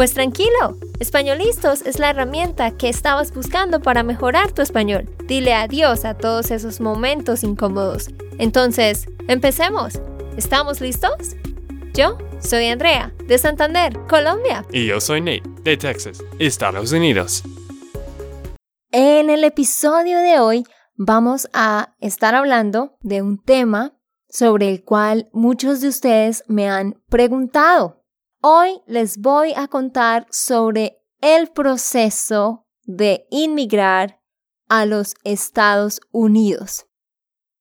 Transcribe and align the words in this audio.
Pues 0.00 0.14
tranquilo, 0.14 0.78
Españolistos 0.98 1.82
es 1.82 1.98
la 1.98 2.08
herramienta 2.08 2.70
que 2.70 2.88
estabas 2.88 3.34
buscando 3.34 3.82
para 3.82 4.02
mejorar 4.02 4.50
tu 4.50 4.62
español. 4.62 5.14
Dile 5.26 5.52
adiós 5.52 6.06
a 6.06 6.16
todos 6.16 6.50
esos 6.50 6.80
momentos 6.80 7.44
incómodos. 7.44 8.08
Entonces, 8.38 9.04
empecemos. 9.28 10.00
¿Estamos 10.38 10.80
listos? 10.80 11.36
Yo 11.92 12.16
soy 12.38 12.68
Andrea, 12.68 13.12
de 13.26 13.36
Santander, 13.36 13.92
Colombia. 14.08 14.64
Y 14.72 14.86
yo 14.86 15.02
soy 15.02 15.20
Nate, 15.20 15.42
de 15.64 15.76
Texas, 15.76 16.24
Estados 16.38 16.92
Unidos. 16.92 17.42
En 18.92 19.28
el 19.28 19.44
episodio 19.44 20.16
de 20.20 20.40
hoy 20.40 20.64
vamos 20.96 21.46
a 21.52 21.94
estar 22.00 22.34
hablando 22.34 22.96
de 23.02 23.20
un 23.20 23.36
tema 23.36 24.00
sobre 24.30 24.70
el 24.70 24.82
cual 24.82 25.28
muchos 25.34 25.82
de 25.82 25.88
ustedes 25.88 26.42
me 26.48 26.70
han 26.70 27.02
preguntado. 27.10 27.99
Hoy 28.42 28.80
les 28.86 29.18
voy 29.18 29.52
a 29.54 29.68
contar 29.68 30.26
sobre 30.30 30.98
el 31.20 31.48
proceso 31.48 32.64
de 32.84 33.26
inmigrar 33.30 34.18
a 34.66 34.86
los 34.86 35.14
Estados 35.24 36.00
Unidos. 36.10 36.86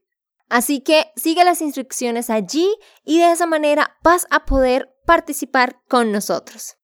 Así 0.49 0.81
que 0.81 1.13
sigue 1.17 1.45
las 1.45 1.61
instrucciones 1.63 2.29
allí 2.29 2.69
y 3.05 3.21
de 3.21 3.31
esa 3.33 3.47
manera 3.47 3.97
vas 4.03 4.27
a 4.31 4.45
poder 4.45 4.93
participar 5.07 5.81
con 5.89 6.13
nosotros. 6.13 6.77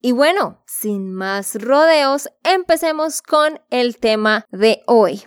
Y 0.00 0.10
bueno, 0.12 0.64
sin 0.66 1.14
más 1.14 1.54
rodeos, 1.54 2.28
empecemos 2.42 3.22
con 3.22 3.60
el 3.70 3.98
tema 3.98 4.44
de 4.50 4.82
hoy. 4.86 5.22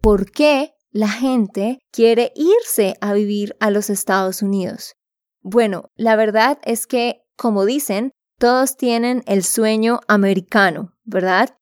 ¿Por 0.00 0.32
qué 0.32 0.74
la 0.90 1.08
gente 1.08 1.78
quiere 1.90 2.32
irse 2.34 2.94
a 3.00 3.14
vivir 3.14 3.56
a 3.60 3.70
los 3.70 3.88
Estados 3.88 4.42
Unidos? 4.42 4.96
Bueno, 5.40 5.88
la 5.94 6.16
verdad 6.16 6.58
es 6.64 6.86
que, 6.86 7.22
como 7.36 7.64
dicen, 7.64 8.12
todos 8.42 8.76
tienen 8.76 9.22
el 9.26 9.44
sueño 9.44 10.00
americano, 10.08 10.96
¿verdad? 11.04 11.56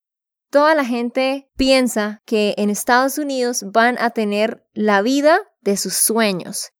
Toda 0.50 0.74
la 0.74 0.86
gente 0.86 1.50
piensa 1.54 2.22
que 2.24 2.54
en 2.56 2.70
Estados 2.70 3.18
Unidos 3.18 3.66
van 3.70 3.98
a 4.00 4.08
tener 4.08 4.64
la 4.72 5.02
vida 5.02 5.40
de 5.60 5.76
sus 5.76 5.92
sueños. 5.92 6.70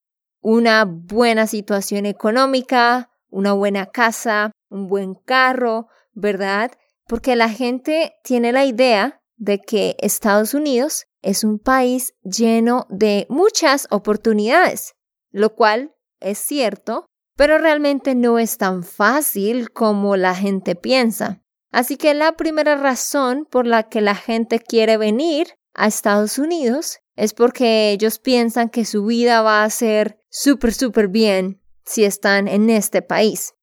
Una 0.41 0.87
buena 0.87 1.47
situación 1.47 2.07
económica, 2.07 3.11
una 3.29 3.53
buena 3.53 3.85
casa, 3.85 4.53
un 4.71 4.89
buen 4.89 5.17
carro, 5.17 5.89
¿verdad? 6.15 6.73
Porque 7.07 7.37
la 7.37 7.51
gente 7.51 8.15
tiene 8.25 8.53
la 8.53 8.65
idea 8.65 9.21
de 9.37 9.59
que 9.59 9.97
Estados 9.99 10.55
Unidos 10.55 11.05
es 11.21 11.45
un 11.45 11.59
país 11.59 12.15
lleno 12.23 12.87
de 12.89 13.27
muchas 13.29 13.87
oportunidades, 13.91 14.95
lo 15.31 15.55
cual 15.55 15.95
es 16.21 16.39
cierto, 16.39 17.05
pero 17.41 17.57
realmente 17.57 18.15
no 18.15 18.39
es 18.39 18.59
tan 18.59 18.83
fácil 18.83 19.71
como 19.71 20.15
la 20.19 20.35
gente 20.35 20.75
piensa. 20.75 21.43
Así 21.73 21.97
que 21.97 22.13
la 22.13 22.33
primera 22.33 22.77
razón 22.77 23.47
por 23.51 23.67
la 23.67 23.85
que 23.85 24.03
la 24.03 24.15
gente 24.15 24.61
quiere 24.61 24.99
venir 24.99 25.55
a 25.73 25.87
Estados 25.87 26.37
Unidos 26.37 26.99
es 27.17 27.33
porque 27.33 27.93
ellos 27.93 28.19
piensan 28.19 28.69
que 28.69 28.85
su 28.85 29.07
vida 29.07 29.41
va 29.41 29.65
a 29.65 29.71
ser 29.71 30.19
súper, 30.29 30.75
súper 30.75 31.09
bien 31.09 31.63
si 31.87 32.05
están 32.05 32.47
en 32.47 32.69
este 32.69 33.01
país. 33.01 33.55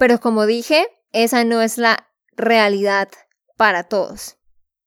Pero 0.00 0.18
como 0.18 0.44
dije, 0.44 0.88
esa 1.12 1.44
no 1.44 1.60
es 1.60 1.78
la 1.78 2.08
realidad 2.32 3.08
para 3.56 3.84
todos. 3.84 4.36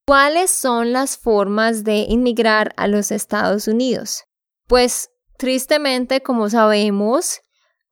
¿Cuáles 0.06 0.50
son 0.50 0.92
las 0.92 1.16
formas 1.16 1.84
de 1.84 2.04
inmigrar 2.06 2.74
a 2.76 2.86
los 2.86 3.12
Estados 3.12 3.66
Unidos? 3.66 4.24
Pues 4.66 5.08
tristemente, 5.38 6.20
como 6.20 6.50
sabemos, 6.50 7.40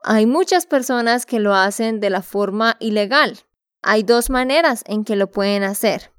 hay 0.05 0.27
muchas 0.27 0.67
personas 0.67 1.25
que 1.25 1.41
lo 1.41 1.55
hacen 1.55 1.99
de 1.99 2.11
la 2.11 2.21
forma 2.21 2.77
ilegal. 2.79 3.39
Hay 3.83 4.03
dos 4.03 4.29
maneras 4.29 4.85
en 4.87 5.03
que 5.05 5.17
lo 5.17 5.31
pueden 5.31 5.63
hacer. 5.63 6.13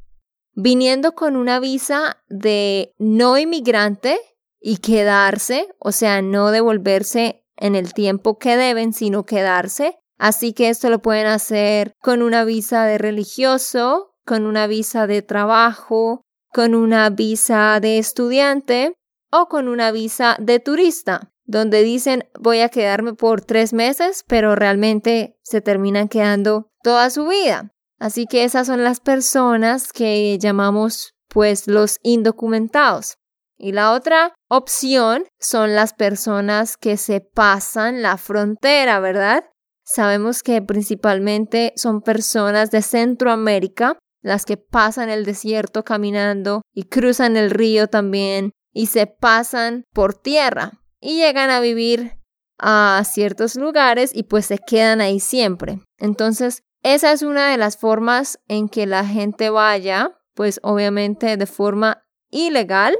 Viniendo 0.53 1.13
con 1.13 1.35
una 1.35 1.59
visa 1.59 2.17
de 2.27 2.95
no 2.97 3.37
inmigrante 3.37 4.19
y 4.59 4.77
quedarse, 4.77 5.67
o 5.77 5.91
sea, 5.91 6.23
no 6.23 6.49
devolverse 6.49 7.45
en 7.57 7.75
el 7.75 7.93
tiempo 7.93 8.39
que 8.39 8.57
deben, 8.57 8.91
sino 8.91 9.23
quedarse. 9.23 9.99
Así 10.17 10.53
que 10.53 10.69
esto 10.69 10.89
lo 10.89 11.01
pueden 11.01 11.27
hacer 11.27 11.93
con 12.01 12.23
una 12.23 12.43
visa 12.43 12.85
de 12.85 12.97
religioso, 12.97 14.15
con 14.25 14.47
una 14.47 14.65
visa 14.65 15.05
de 15.05 15.21
trabajo, 15.21 16.21
con 16.51 16.73
una 16.73 17.11
visa 17.11 17.79
de 17.79 17.99
estudiante 17.99 18.95
o 19.31 19.47
con 19.47 19.67
una 19.67 19.91
visa 19.91 20.37
de 20.39 20.59
turista 20.59 21.34
donde 21.45 21.83
dicen 21.83 22.27
voy 22.39 22.59
a 22.59 22.69
quedarme 22.69 23.13
por 23.13 23.41
tres 23.41 23.73
meses, 23.73 24.23
pero 24.27 24.55
realmente 24.55 25.37
se 25.43 25.61
terminan 25.61 26.07
quedando 26.07 26.71
toda 26.83 27.09
su 27.09 27.27
vida. 27.27 27.71
Así 27.99 28.25
que 28.25 28.43
esas 28.43 28.67
son 28.67 28.83
las 28.83 28.99
personas 28.99 29.93
que 29.93 30.37
llamamos 30.37 31.13
pues 31.29 31.67
los 31.67 31.99
indocumentados. 32.03 33.17
Y 33.57 33.71
la 33.71 33.93
otra 33.93 34.33
opción 34.49 35.25
son 35.39 35.75
las 35.75 35.93
personas 35.93 36.75
que 36.75 36.97
se 36.97 37.21
pasan 37.21 38.01
la 38.01 38.17
frontera, 38.17 38.99
¿verdad? 38.99 39.45
Sabemos 39.85 40.43
que 40.43 40.61
principalmente 40.61 41.71
son 41.77 42.01
personas 42.01 42.69
de 42.71 42.81
Centroamérica, 42.81 43.97
las 44.21 44.45
que 44.45 44.57
pasan 44.57 45.09
el 45.09 45.23
desierto 45.23 45.83
caminando 45.83 46.63
y 46.73 46.83
cruzan 46.85 47.37
el 47.37 47.51
río 47.51 47.87
también 47.87 48.51
y 48.73 48.87
se 48.87 49.07
pasan 49.07 49.83
por 49.93 50.15
tierra 50.15 50.81
y 51.05 51.17
llegan 51.17 51.51
a 51.51 51.59
vivir 51.59 52.17
a 52.57 53.03
ciertos 53.05 53.55
lugares 53.55 54.09
y 54.13 54.23
pues 54.23 54.47
se 54.47 54.57
quedan 54.57 55.01
ahí 55.01 55.19
siempre. 55.19 55.79
Entonces, 55.99 56.63
esa 56.81 57.11
es 57.11 57.21
una 57.21 57.51
de 57.51 57.57
las 57.57 57.77
formas 57.77 58.39
en 58.47 58.69
que 58.69 58.87
la 58.87 59.05
gente 59.05 59.51
vaya, 59.51 60.17
pues 60.33 60.59
obviamente 60.63 61.37
de 61.37 61.45
forma 61.45 62.03
ilegal, 62.31 62.97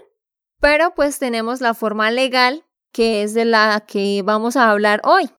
pero 0.61 0.93
pues 0.93 1.17
tenemos 1.17 1.61
la 1.61 1.73
forma 1.73 2.11
legal 2.11 2.63
que 2.93 3.23
es 3.23 3.33
de 3.33 3.45
la 3.45 3.83
que 3.87 4.21
vamos 4.23 4.55
a 4.55 4.69
hablar 4.69 5.01
hoy. 5.03 5.29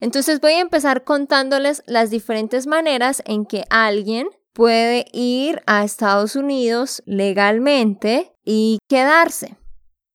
Entonces 0.00 0.40
voy 0.40 0.52
a 0.52 0.60
empezar 0.60 1.02
contándoles 1.02 1.82
las 1.86 2.10
diferentes 2.10 2.68
maneras 2.68 3.22
en 3.26 3.44
que 3.44 3.64
alguien 3.70 4.28
puede 4.52 5.06
ir 5.12 5.62
a 5.66 5.82
Estados 5.82 6.36
Unidos 6.36 7.02
legalmente 7.06 8.32
y 8.44 8.78
quedarse. 8.88 9.56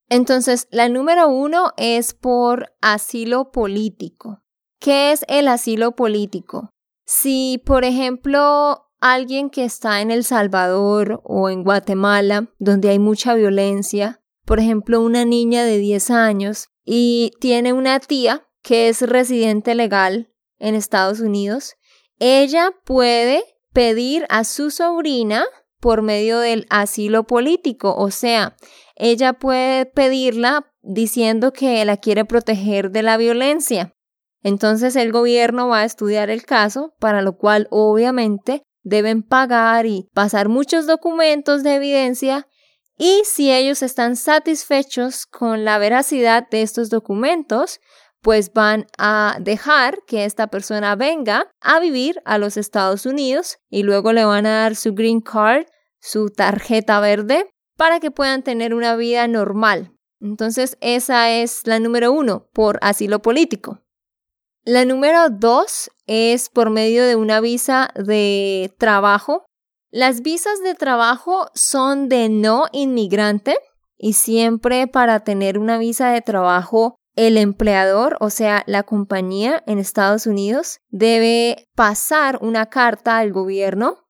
Entonces, 0.09 0.67
la 0.71 0.89
número 0.89 1.29
uno 1.29 1.71
es 1.77 2.13
por 2.13 2.73
asilo 2.81 3.51
político. 3.51 4.44
¿Qué 4.79 5.11
es 5.11 5.23
el 5.27 5.47
asilo 5.47 5.95
político? 5.95 6.71
Si, 7.06 7.61
por 7.65 7.83
ejemplo, 7.83 8.88
alguien 9.00 9.50
que 9.50 9.65
está 9.65 10.01
en 10.01 10.11
El 10.11 10.23
Salvador 10.23 11.21
o 11.23 11.50
en 11.50 11.63
Guatemala, 11.63 12.50
donde 12.57 12.89
hay 12.89 13.00
mucha 13.00 13.33
violencia, 13.35 14.21
por 14.45 14.59
ejemplo, 14.59 15.01
una 15.01 15.25
niña 15.25 15.63
de 15.63 15.77
10 15.77 16.09
años 16.11 16.69
y 16.83 17.31
tiene 17.39 17.73
una 17.73 18.00
tía 18.00 18.47
que 18.63 18.89
es 18.89 19.01
residente 19.01 19.75
legal 19.75 20.33
en 20.57 20.75
Estados 20.75 21.19
Unidos, 21.19 21.75
ella 22.17 22.71
puede 22.83 23.44
pedir 23.73 24.25
a 24.29 24.44
su 24.44 24.71
sobrina 24.71 25.45
por 25.79 26.01
medio 26.01 26.39
del 26.39 26.65
asilo 26.69 27.25
político, 27.25 27.95
o 27.95 28.11
sea, 28.11 28.55
ella 28.95 29.33
puede 29.33 29.85
pedirla 29.85 30.71
diciendo 30.81 31.53
que 31.53 31.83
la 31.85 31.97
quiere 31.97 32.25
proteger 32.25 32.91
de 32.91 33.03
la 33.03 33.17
violencia. 33.17 33.93
Entonces 34.41 34.95
el 34.95 35.11
gobierno 35.11 35.67
va 35.67 35.79
a 35.79 35.85
estudiar 35.85 36.29
el 36.29 36.43
caso, 36.43 36.93
para 36.99 37.21
lo 37.21 37.37
cual 37.37 37.67
obviamente 37.71 38.63
deben 38.83 39.23
pagar 39.23 39.85
y 39.85 40.09
pasar 40.13 40.49
muchos 40.49 40.87
documentos 40.87 41.63
de 41.63 41.75
evidencia 41.75 42.47
y 43.01 43.21
si 43.23 43.49
ellos 43.49 43.81
están 43.81 44.17
satisfechos 44.17 45.25
con 45.25 45.63
la 45.63 45.77
veracidad 45.77 46.49
de 46.49 46.61
estos 46.61 46.89
documentos, 46.89 47.79
pues 48.21 48.54
van 48.54 48.88
a 48.98 49.38
dejar 49.39 50.04
que 50.06 50.25
esta 50.25 50.48
persona 50.48 50.95
venga 50.95 51.51
a 51.62 51.80
vivir 51.80 52.21
a 52.25 52.38
los 52.38 52.57
Estados 52.57 53.06
Unidos 53.06 53.57
y 53.69 53.83
luego 53.83 54.13
le 54.13 54.25
van 54.25 54.45
a 54.45 54.62
dar 54.62 54.75
su 54.75 54.94
green 54.94 55.21
card, 55.21 55.66
su 56.00 56.30
tarjeta 56.30 57.00
verde, 57.00 57.50
para 57.77 58.00
que 58.00 58.12
puedan 58.12 58.44
tener 58.44 58.74
una 58.74 58.95
vida 58.95 59.27
normal. 59.27 59.94
Entonces, 60.19 60.77
esa 60.81 61.31
es 61.31 61.66
la 61.66 61.80
número 61.80 62.12
uno, 62.12 62.50
por 62.51 62.77
asilo 62.81 63.21
político. 63.21 63.80
La 64.66 64.83
número 64.83 65.30
dos 65.30 65.89
es 66.06 66.50
por 66.50 66.69
medio 66.69 67.06
de 67.06 67.16
una 67.16 67.39
visa 67.39 67.89
de 67.95 68.74
trabajo. 68.77 69.45
Las 69.89 70.21
visas 70.21 70.62
de 70.62 70.75
trabajo 70.75 71.48
son 71.56 72.10
de 72.10 72.27
no 72.27 72.66
inmigrante 72.74 73.57
y 73.98 74.13
siempre 74.13 74.88
para 74.88 75.21
tener 75.21 75.57
una 75.57 75.77
visa 75.77 76.12
de 76.12 76.21
trabajo 76.21 76.98
el 77.19 77.38
empleador, 77.38 78.16
o 78.21 78.30
sea, 78.30 78.63
la 78.66 78.83
compañía 78.83 79.62
en 79.68 79.77
Estados 79.77 80.25
Unidos, 80.25 80.80
debe 80.88 81.68
pasar 81.75 82.39
una 82.42 82.68
carta 82.68 83.18
al 83.18 83.33
gobierno, 83.33 84.06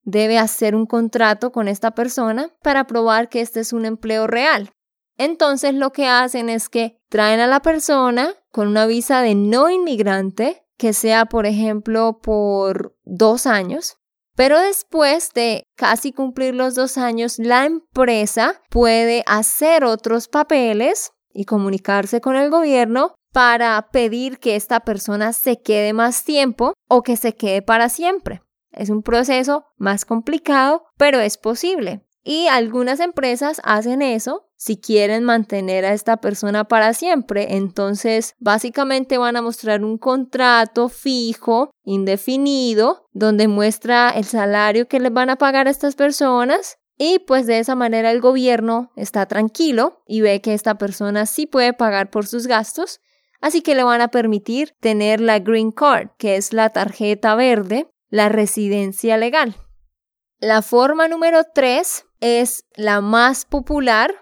debe 0.00 0.38
hacer 0.38 0.74
un 0.74 0.86
contrato 0.86 1.52
con 1.52 1.68
esta 1.68 1.90
persona 1.90 2.48
para 2.62 2.86
probar 2.86 3.28
que 3.28 3.42
este 3.42 3.60
es 3.60 3.74
un 3.74 3.84
empleo 3.84 4.26
real. 4.26 4.72
Entonces 5.18 5.74
lo 5.74 5.92
que 5.92 6.08
hacen 6.08 6.48
es 6.48 6.70
que 6.70 6.98
traen 7.10 7.40
a 7.40 7.46
la 7.46 7.60
persona 7.60 8.34
con 8.50 8.68
una 8.68 8.86
visa 8.86 9.20
de 9.20 9.34
no 9.34 9.68
inmigrante, 9.68 10.64
que 10.78 10.94
sea, 10.94 11.26
por 11.26 11.44
ejemplo, 11.44 12.18
por 12.22 12.96
dos 13.04 13.46
años, 13.46 13.98
pero 14.34 14.58
después 14.58 15.32
de 15.34 15.68
casi 15.76 16.12
cumplir 16.12 16.54
los 16.54 16.74
dos 16.74 16.96
años, 16.96 17.38
la 17.38 17.66
empresa 17.66 18.62
puede 18.70 19.22
hacer 19.26 19.84
otros 19.84 20.28
papeles 20.28 21.13
y 21.34 21.44
comunicarse 21.44 22.20
con 22.20 22.36
el 22.36 22.48
gobierno 22.48 23.14
para 23.32 23.88
pedir 23.90 24.38
que 24.38 24.56
esta 24.56 24.80
persona 24.80 25.32
se 25.32 25.60
quede 25.60 25.92
más 25.92 26.24
tiempo 26.24 26.72
o 26.88 27.02
que 27.02 27.16
se 27.16 27.34
quede 27.34 27.60
para 27.60 27.88
siempre. 27.88 28.42
Es 28.70 28.88
un 28.90 29.02
proceso 29.02 29.66
más 29.76 30.04
complicado, 30.04 30.84
pero 30.96 31.20
es 31.20 31.36
posible. 31.36 32.06
Y 32.22 32.46
algunas 32.46 33.00
empresas 33.00 33.60
hacen 33.64 34.00
eso 34.00 34.48
si 34.56 34.78
quieren 34.78 35.24
mantener 35.24 35.84
a 35.84 35.92
esta 35.92 36.16
persona 36.16 36.64
para 36.64 36.94
siempre. 36.94 37.56
Entonces, 37.56 38.34
básicamente 38.38 39.18
van 39.18 39.36
a 39.36 39.42
mostrar 39.42 39.84
un 39.84 39.98
contrato 39.98 40.88
fijo, 40.88 41.70
indefinido, 41.82 43.08
donde 43.12 43.46
muestra 43.46 44.08
el 44.10 44.24
salario 44.24 44.88
que 44.88 45.00
les 45.00 45.12
van 45.12 45.28
a 45.28 45.36
pagar 45.36 45.66
a 45.66 45.70
estas 45.70 45.96
personas 45.96 46.78
y 46.96 47.18
pues 47.20 47.46
de 47.46 47.58
esa 47.58 47.74
manera 47.74 48.10
el 48.10 48.20
gobierno 48.20 48.92
está 48.96 49.26
tranquilo 49.26 50.02
y 50.06 50.20
ve 50.20 50.40
que 50.40 50.54
esta 50.54 50.76
persona 50.76 51.26
sí 51.26 51.46
puede 51.46 51.72
pagar 51.72 52.10
por 52.10 52.26
sus 52.26 52.46
gastos, 52.46 53.00
así 53.40 53.62
que 53.62 53.74
le 53.74 53.82
van 53.82 54.00
a 54.00 54.08
permitir 54.08 54.74
tener 54.80 55.20
la 55.20 55.38
Green 55.40 55.72
Card, 55.72 56.10
que 56.18 56.36
es 56.36 56.52
la 56.52 56.70
tarjeta 56.70 57.34
verde, 57.34 57.88
la 58.10 58.28
residencia 58.28 59.16
legal. 59.16 59.56
La 60.38 60.62
forma 60.62 61.08
número 61.08 61.42
tres 61.52 62.04
es 62.20 62.64
la 62.76 63.00
más 63.00 63.44
popular 63.44 64.14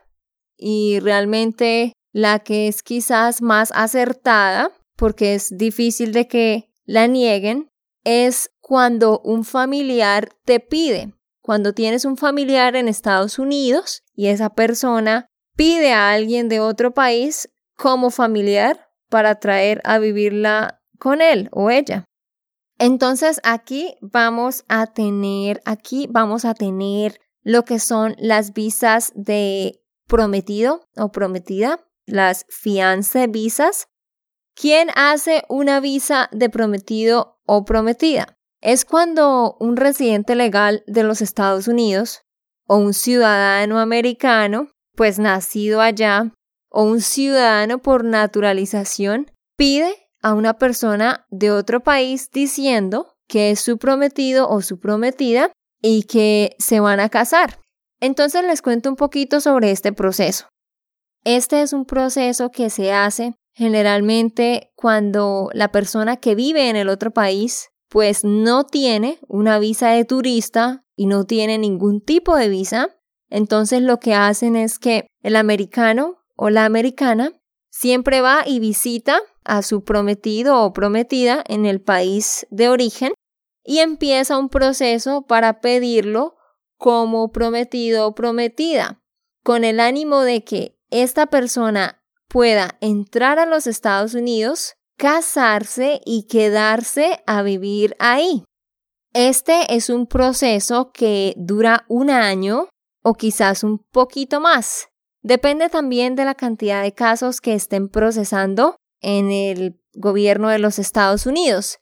y 0.56 0.98
realmente 1.00 1.92
la 2.12 2.38
que 2.38 2.69
es 2.69 2.82
quizás 2.82 3.42
más 3.42 3.70
acertada, 3.74 4.70
porque 4.96 5.34
es 5.34 5.56
difícil 5.56 6.12
de 6.12 6.28
que 6.28 6.70
la 6.84 7.06
nieguen, 7.06 7.70
es 8.04 8.50
cuando 8.60 9.20
un 9.20 9.44
familiar 9.44 10.30
te 10.44 10.60
pide 10.60 11.12
cuando 11.43 11.75
tienes 11.75 12.05
un 12.05 12.17
familiar 12.17 12.77
en 12.77 12.89
Estados 12.89 13.39
Unidos 13.39 14.03
y 14.15 14.29
esa 14.29 14.50
persona 14.50 15.27
pide 15.56 15.93
a 15.93 16.12
alguien 16.12 16.49
de 16.49 16.61
otro 16.61 16.94
país 16.94 17.50
como 17.77 18.11
familiar 18.11 18.89
para 19.11 19.35
traer 19.41 19.81
a 19.85 19.99
vivirla 19.99 20.81
con 20.99 21.21
él 21.21 21.49
o 21.53 21.69
ella. 21.71 22.05
Entonces 22.79 23.41
aquí 23.44 23.97
vamos 24.00 24.65
a 24.69 24.87
tener, 24.87 25.61
aquí 25.65 26.09
vamos 26.11 26.44
a 26.44 26.55
tener 26.55 27.21
lo 27.43 27.65
que 27.65 27.79
son 27.79 28.15
las 28.19 28.53
visas 28.53 29.12
de 29.15 29.83
prometido 30.06 30.89
o 30.97 31.12
prometida, 31.12 31.81
las 32.06 32.47
fianza 32.49 33.27
visas. 33.27 33.89
¿Quién 34.55 34.89
hace 34.94 35.44
una 35.49 35.81
visa 35.81 36.29
de 36.33 36.50
prometido 36.50 37.41
o 37.47 37.65
prometida? 37.65 38.39
Es 38.62 38.85
cuando 38.85 39.56
un 39.59 39.76
residente 39.76 40.37
legal 40.37 40.85
de 40.87 41.03
los 41.03 41.20
Estados 41.20 41.67
Unidos 41.67 42.23
o 42.67 42.76
un 42.76 42.94
ciudadano 42.94 43.81
americano, 43.81 44.69
pues 44.94 45.19
nacido 45.19 45.81
allá, 45.81 46.32
o 46.70 46.85
un 46.85 47.00
ciudadano 47.00 47.82
por 47.82 48.05
naturalización, 48.05 49.31
pide 49.56 49.94
a 50.22 50.32
una 50.32 50.55
persona 50.55 51.27
de 51.31 51.51
otro 51.51 51.81
país 51.81 52.31
diciendo 52.32 53.15
que 53.29 53.51
es 53.51 53.60
su 53.60 53.79
prometido 53.79 54.48
o 54.48 54.63
su 54.63 54.79
prometida 54.79 55.51
y 55.82 56.05
que 56.05 56.55
se 56.58 56.79
van 56.79 57.01
a 57.01 57.08
casar. 57.08 57.58
Entonces 58.01 58.44
les 58.44 58.63
cuento 58.63 58.89
un 58.89 58.96
poquito 58.96 59.41
sobre 59.41 59.72
este 59.72 59.93
proceso. 59.93 60.46
Este 61.25 61.63
es 61.63 61.72
un 61.72 61.84
proceso 61.84 62.51
que 62.51 62.70
se 62.70 62.93
hace 62.93 63.34
generalmente 63.55 64.70
cuando 64.77 65.51
la 65.53 65.72
persona 65.72 66.17
que 66.17 66.34
vive 66.34 66.69
en 66.69 66.77
el 66.77 66.89
otro 66.89 67.10
país 67.10 67.71
pues 67.93 68.25
no 68.25 68.65
tiene 68.65 69.19
una 69.29 69.58
visa 69.58 69.91
de 69.91 70.06
turista 70.06 70.82
y 70.96 71.05
no 71.05 71.25
tiene 71.25 71.58
ningún 71.58 72.01
tipo 72.01 72.37
de 72.37 72.49
visa, 72.49 72.89
entonces 73.29 73.82
lo 73.82 73.99
que 73.99 74.15
hacen 74.15 74.56
es 74.56 74.79
que 74.79 75.06
el 75.22 75.37
americano 75.37 76.17
o 76.34 76.49
la 76.49 76.65
americana 76.65 77.39
siempre 77.70 78.22
va 78.22 78.44
y 78.46 78.61
visita 78.61 79.20
a 79.44 79.61
su 79.61 79.84
prometido 79.84 80.63
o 80.63 80.72
prometida 80.72 81.44
en 81.46 81.67
el 81.67 81.82
país 81.82 82.46
de 82.51 82.70
origen 82.70 83.13
y 83.63 83.81
empieza 83.81 84.39
un 84.39 84.49
proceso 84.49 85.27
para 85.27 85.61
pedirlo 85.61 86.37
como 86.79 87.31
prometido 87.31 88.06
o 88.06 88.15
prometida, 88.15 89.03
con 89.44 89.65
el 89.65 89.81
ánimo 89.81 90.22
de 90.22 90.44
que 90.44 90.79
esta 90.89 91.27
persona 91.27 92.03
pueda 92.27 92.79
entrar 92.81 93.39
a 93.39 93.44
los 93.44 93.67
Estados 93.67 94.15
Unidos 94.15 94.77
casarse 94.96 96.01
y 96.05 96.27
quedarse 96.27 97.22
a 97.27 97.43
vivir 97.43 97.96
ahí. 97.99 98.44
Este 99.13 99.75
es 99.75 99.91
un 99.91 100.06
proceso 100.06 100.93
que 100.93 101.34
dura 101.37 101.84
un 101.89 102.11
año 102.11 102.69
o 103.03 103.15
quizás 103.15 103.63
un 103.63 103.79
poquito 103.79 104.41
más. 104.41 104.89
Depende 105.22 105.69
también 105.69 106.15
de 106.15 106.25
la 106.25 106.34
cantidad 106.34 106.82
de 106.82 106.94
casos 106.94 107.41
que 107.41 107.55
estén 107.55 107.89
procesando 107.89 108.77
en 109.01 109.31
el 109.31 109.81
gobierno 109.94 110.49
de 110.49 110.58
los 110.58 110.79
Estados 110.79 111.27
Unidos. 111.27 111.79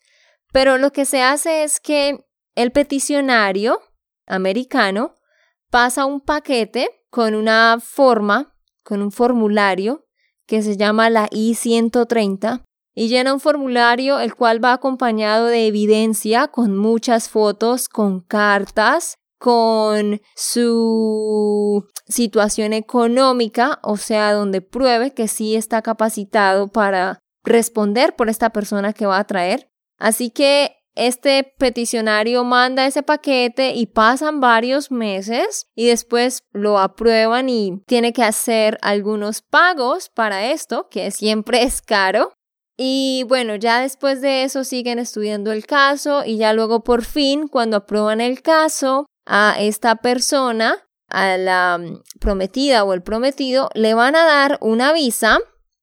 Pero 0.53 0.79
lo 0.79 0.93
que 0.93 1.05
se 1.05 1.23
hace 1.23 1.63
es 1.63 1.79
que 1.79 2.27
el 2.55 2.73
peticionario 2.73 3.81
americano 4.27 5.15
pasa 5.71 6.05
un 6.05 6.21
paquete 6.21 7.05
con 7.11 7.35
una 7.35 7.79
forma, 7.81 8.57
con 8.83 9.03
un 9.03 9.13
formulario 9.13 10.07
que 10.47 10.63
se 10.63 10.77
llama 10.77 11.11
la 11.11 11.29
I-130 11.31 12.65
y 12.95 13.09
llena 13.09 13.33
un 13.33 13.41
formulario 13.41 14.21
el 14.21 14.35
cual 14.35 14.63
va 14.63 14.73
acompañado 14.73 15.47
de 15.47 15.67
evidencia 15.67 16.49
con 16.49 16.77
muchas 16.77 17.29
fotos, 17.29 17.89
con 17.89 18.21
cartas, 18.21 19.17
con 19.39 20.21
su 20.37 21.87
situación 22.07 22.73
económica, 22.73 23.79
o 23.83 23.97
sea, 23.97 24.33
donde 24.35 24.61
pruebe 24.61 25.15
que 25.15 25.29
sí 25.29 25.57
está 25.57 25.81
capacitado 25.81 26.69
para 26.69 27.21
responder 27.43 28.15
por 28.17 28.29
esta 28.29 28.51
persona 28.51 28.93
que 28.93 29.07
va 29.07 29.19
a 29.19 29.27
traer. 29.27 29.71
Así 29.99 30.31
que 30.31 30.77
este 30.95 31.55
peticionario 31.57 32.45
manda 32.45 32.87
ese 32.87 33.03
paquete 33.03 33.73
y 33.75 33.87
pasan 33.87 34.41
varios 34.41 34.91
meses 34.91 35.67
y 35.75 35.87
después 35.87 36.43
lo 36.53 36.79
aprueban 36.79 37.49
y 37.49 37.83
tiene 37.87 38.13
que 38.13 38.25
hacer 38.25 38.79
algunos 38.83 39.41
pagos 39.41 40.11
para 40.11 40.51
esto, 40.51 40.89
que 40.91 41.11
siempre 41.11 41.63
es 41.63 41.81
caro. 41.81 42.33
Y 42.83 43.25
bueno, 43.29 43.57
ya 43.57 43.83
después 43.83 44.23
de 44.23 44.43
eso 44.43 44.65
siguen 44.65 44.99
estudiando 44.99 45.53
el 45.53 45.67
caso 45.67 46.25
y 46.25 46.39
ya 46.39 46.55
luego 46.55 46.83
por 46.83 47.05
fin, 47.05 47.47
cuando 47.47 47.77
aprueban 47.77 48.23
el 48.23 48.41
caso, 48.41 49.05
a 49.27 49.57
esta 49.59 49.97
persona, 49.97 50.89
a 51.07 51.37
la 51.37 51.77
mm, 51.77 52.01
prometida 52.21 52.83
o 52.85 52.95
el 52.95 53.03
prometido, 53.03 53.69
le 53.75 53.93
van 53.93 54.17
a 54.17 54.25
dar 54.25 54.57
una 54.63 54.95
visa 54.95 55.41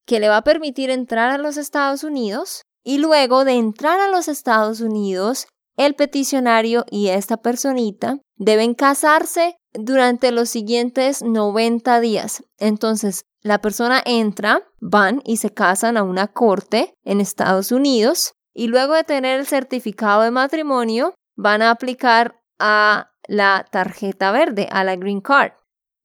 que 0.08 0.20
le 0.20 0.28
va 0.28 0.38
a 0.38 0.44
permitir 0.44 0.90
entrar 0.90 1.30
a 1.30 1.38
los 1.38 1.58
Estados 1.58 2.04
Unidos 2.04 2.64
y 2.84 2.98
luego 2.98 3.46
de 3.46 3.54
entrar 3.54 4.00
a 4.00 4.10
los 4.10 4.28
Estados 4.28 4.82
Unidos, 4.82 5.46
el 5.78 5.94
peticionario 5.94 6.84
y 6.90 7.10
esta 7.10 7.38
personita 7.38 8.18
deben 8.38 8.74
casarse 8.74 9.56
durante 9.72 10.32
los 10.32 10.50
siguientes 10.50 11.22
90 11.22 12.00
días. 12.00 12.44
Entonces, 12.58 13.22
la 13.48 13.60
persona 13.60 14.02
entra, 14.06 14.62
van 14.80 15.22
y 15.26 15.38
se 15.38 15.54
casan 15.54 15.98
a 15.98 16.04
una 16.04 16.28
corte 16.28 16.94
en 17.04 17.22
Estados 17.22 17.72
Unidos 17.72 18.34
y 18.54 18.68
luego 18.68 18.94
de 18.94 19.04
tener 19.04 19.40
el 19.40 19.48
certificado 19.48 20.22
de 20.22 20.32
matrimonio, 20.32 21.14
van 21.36 21.62
a 21.62 21.72
aplicar 21.72 22.42
a 22.60 23.12
la 23.28 23.66
tarjeta 23.72 24.32
verde, 24.32 24.68
a 24.72 24.84
la 24.84 24.96
green 24.96 25.22
card. 25.22 25.54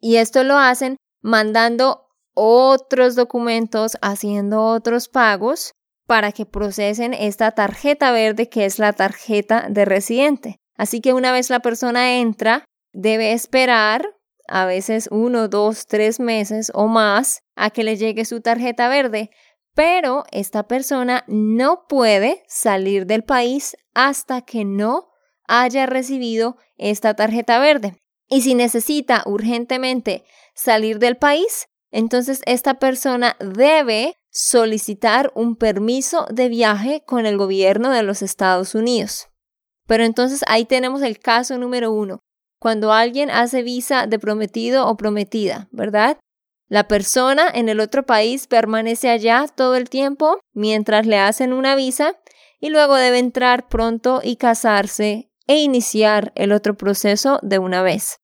Y 0.00 0.16
esto 0.16 0.44
lo 0.44 0.58
hacen 0.58 0.96
mandando 1.22 2.08
otros 2.34 3.14
documentos, 3.14 3.96
haciendo 4.02 4.64
otros 4.64 5.08
pagos 5.08 5.72
para 6.06 6.32
que 6.32 6.46
procesen 6.46 7.14
esta 7.14 7.52
tarjeta 7.52 8.12
verde 8.12 8.48
que 8.48 8.64
es 8.64 8.78
la 8.78 8.92
tarjeta 8.92 9.66
de 9.68 9.84
residente. 9.84 10.56
Así 10.76 11.00
que 11.00 11.12
una 11.12 11.32
vez 11.32 11.50
la 11.50 11.60
persona 11.60 12.16
entra, 12.16 12.64
debe 12.92 13.32
esperar 13.32 14.16
a 14.48 14.66
veces 14.66 15.08
uno, 15.10 15.48
dos, 15.48 15.86
tres 15.86 16.20
meses 16.20 16.70
o 16.74 16.86
más 16.86 17.42
a 17.56 17.70
que 17.70 17.84
le 17.84 17.96
llegue 17.96 18.24
su 18.24 18.40
tarjeta 18.40 18.88
verde, 18.88 19.30
pero 19.74 20.24
esta 20.30 20.64
persona 20.64 21.24
no 21.26 21.86
puede 21.88 22.42
salir 22.46 23.06
del 23.06 23.24
país 23.24 23.76
hasta 23.94 24.42
que 24.42 24.64
no 24.64 25.08
haya 25.46 25.86
recibido 25.86 26.56
esta 26.76 27.14
tarjeta 27.14 27.58
verde. 27.58 27.96
Y 28.28 28.42
si 28.42 28.54
necesita 28.54 29.22
urgentemente 29.26 30.24
salir 30.54 30.98
del 30.98 31.16
país, 31.16 31.66
entonces 31.90 32.40
esta 32.46 32.74
persona 32.78 33.36
debe 33.38 34.16
solicitar 34.30 35.30
un 35.34 35.56
permiso 35.56 36.26
de 36.30 36.48
viaje 36.48 37.02
con 37.06 37.26
el 37.26 37.36
gobierno 37.36 37.90
de 37.90 38.02
los 38.02 38.22
Estados 38.22 38.74
Unidos. 38.74 39.28
Pero 39.86 40.04
entonces 40.04 40.42
ahí 40.46 40.64
tenemos 40.64 41.02
el 41.02 41.18
caso 41.18 41.58
número 41.58 41.92
uno, 41.92 42.24
cuando 42.62 42.92
alguien 42.92 43.28
hace 43.28 43.64
visa 43.64 44.06
de 44.06 44.20
prometido 44.20 44.86
o 44.86 44.96
prometida, 44.96 45.66
¿verdad? 45.72 46.18
La 46.68 46.86
persona 46.86 47.50
en 47.52 47.68
el 47.68 47.80
otro 47.80 48.06
país 48.06 48.46
permanece 48.46 49.10
allá 49.10 49.46
todo 49.52 49.74
el 49.74 49.90
tiempo 49.90 50.38
mientras 50.54 51.04
le 51.04 51.18
hacen 51.18 51.52
una 51.52 51.74
visa 51.74 52.14
y 52.60 52.70
luego 52.70 52.94
debe 52.94 53.18
entrar 53.18 53.66
pronto 53.66 54.20
y 54.22 54.36
casarse 54.36 55.28
e 55.48 55.56
iniciar 55.56 56.30
el 56.36 56.52
otro 56.52 56.76
proceso 56.76 57.40
de 57.42 57.58
una 57.58 57.82
vez. 57.82 58.20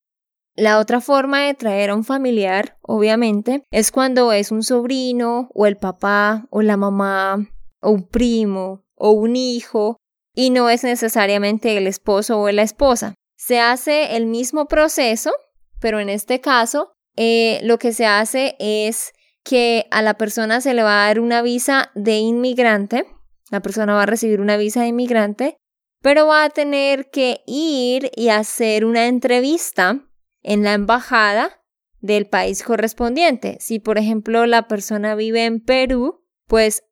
La 0.54 0.78
otra 0.78 1.00
forma 1.00 1.40
de 1.42 1.54
traer 1.54 1.90
a 1.90 1.96
un 1.96 2.04
familiar, 2.04 2.78
obviamente, 2.82 3.64
es 3.72 3.90
cuando 3.90 4.30
es 4.30 4.52
un 4.52 4.62
sobrino 4.62 5.50
o 5.52 5.66
el 5.66 5.78
papá 5.78 6.46
o 6.50 6.62
la 6.62 6.76
mamá 6.76 7.44
o 7.80 7.90
un 7.90 8.06
primo 8.06 8.84
o 8.94 9.10
un 9.10 9.34
hijo 9.34 9.96
y 10.32 10.50
no 10.50 10.70
es 10.70 10.84
necesariamente 10.84 11.76
el 11.76 11.88
esposo 11.88 12.38
o 12.38 12.48
la 12.52 12.62
esposa. 12.62 13.16
Se 13.38 13.60
hace 13.60 14.16
el 14.16 14.26
mismo 14.26 14.66
proceso, 14.66 15.32
pero 15.80 16.00
en 16.00 16.08
este 16.08 16.40
caso 16.40 16.92
eh, 17.16 17.60
lo 17.62 17.78
que 17.78 17.92
se 17.92 18.04
hace 18.04 18.56
es 18.58 19.12
que 19.44 19.86
a 19.92 20.02
la 20.02 20.14
persona 20.14 20.60
se 20.60 20.74
le 20.74 20.82
va 20.82 21.04
a 21.04 21.06
dar 21.06 21.20
una 21.20 21.40
visa 21.40 21.92
de 21.94 22.16
inmigrante, 22.16 23.06
la 23.50 23.60
persona 23.60 23.94
va 23.94 24.02
a 24.02 24.06
recibir 24.06 24.40
una 24.40 24.56
visa 24.56 24.80
de 24.80 24.88
inmigrante, 24.88 25.56
pero 26.02 26.26
va 26.26 26.44
a 26.44 26.50
tener 26.50 27.10
que 27.10 27.42
ir 27.46 28.10
y 28.16 28.30
hacer 28.30 28.84
una 28.84 29.06
entrevista 29.06 30.04
en 30.42 30.64
la 30.64 30.74
embajada 30.74 31.62
del 32.00 32.26
país 32.26 32.64
correspondiente. 32.64 33.56
Si, 33.60 33.78
por 33.78 33.98
ejemplo, 33.98 34.46
la 34.46 34.66
persona 34.66 35.14
vive 35.14 35.44
en 35.44 35.60
Perú, 35.60 36.24
pues 36.48 36.82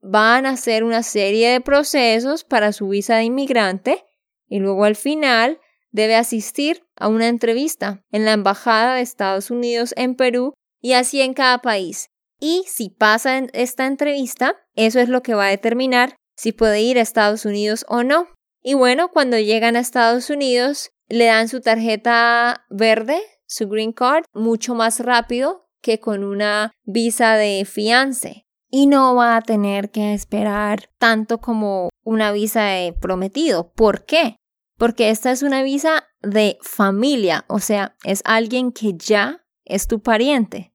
van 0.00 0.46
a 0.46 0.50
hacer 0.50 0.82
una 0.82 1.02
serie 1.02 1.50
de 1.50 1.60
procesos 1.60 2.44
para 2.44 2.72
su 2.72 2.88
visa 2.88 3.16
de 3.16 3.24
inmigrante 3.24 4.07
y 4.48 4.58
luego 4.58 4.84
al 4.84 4.96
final 4.96 5.60
debe 5.90 6.16
asistir 6.16 6.84
a 6.96 7.08
una 7.08 7.28
entrevista 7.28 8.04
en 8.10 8.24
la 8.24 8.32
embajada 8.32 8.94
de 8.94 9.02
Estados 9.02 9.50
Unidos 9.50 9.94
en 9.96 10.14
Perú 10.14 10.54
y 10.80 10.92
así 10.92 11.20
en 11.20 11.34
cada 11.34 11.58
país. 11.58 12.08
Y 12.40 12.64
si 12.66 12.90
pasa 12.90 13.38
esta 13.52 13.86
entrevista, 13.86 14.56
eso 14.74 15.00
es 15.00 15.08
lo 15.08 15.22
que 15.22 15.34
va 15.34 15.46
a 15.46 15.50
determinar 15.50 16.16
si 16.36 16.52
puede 16.52 16.80
ir 16.80 16.98
a 16.98 17.02
Estados 17.02 17.44
Unidos 17.44 17.84
o 17.88 18.04
no. 18.04 18.28
Y 18.62 18.74
bueno, 18.74 19.08
cuando 19.08 19.38
llegan 19.38 19.76
a 19.76 19.80
Estados 19.80 20.30
Unidos, 20.30 20.90
le 21.08 21.26
dan 21.26 21.48
su 21.48 21.60
tarjeta 21.60 22.64
verde, 22.70 23.20
su 23.46 23.68
green 23.68 23.92
card, 23.92 24.24
mucho 24.32 24.74
más 24.74 25.00
rápido 25.00 25.68
que 25.80 25.98
con 25.98 26.22
una 26.22 26.72
visa 26.84 27.34
de 27.36 27.64
fiance. 27.64 28.47
Y 28.70 28.86
no 28.86 29.14
va 29.14 29.36
a 29.36 29.42
tener 29.42 29.90
que 29.90 30.14
esperar 30.14 30.90
tanto 30.98 31.38
como 31.38 31.88
una 32.04 32.32
visa 32.32 32.64
de 32.64 32.92
prometido. 32.92 33.72
¿Por 33.72 34.04
qué? 34.04 34.36
Porque 34.76 35.10
esta 35.10 35.30
es 35.30 35.42
una 35.42 35.62
visa 35.62 36.04
de 36.22 36.58
familia, 36.62 37.44
o 37.48 37.58
sea, 37.58 37.96
es 38.04 38.22
alguien 38.24 38.72
que 38.72 38.94
ya 38.96 39.44
es 39.64 39.86
tu 39.86 40.00
pariente. 40.00 40.72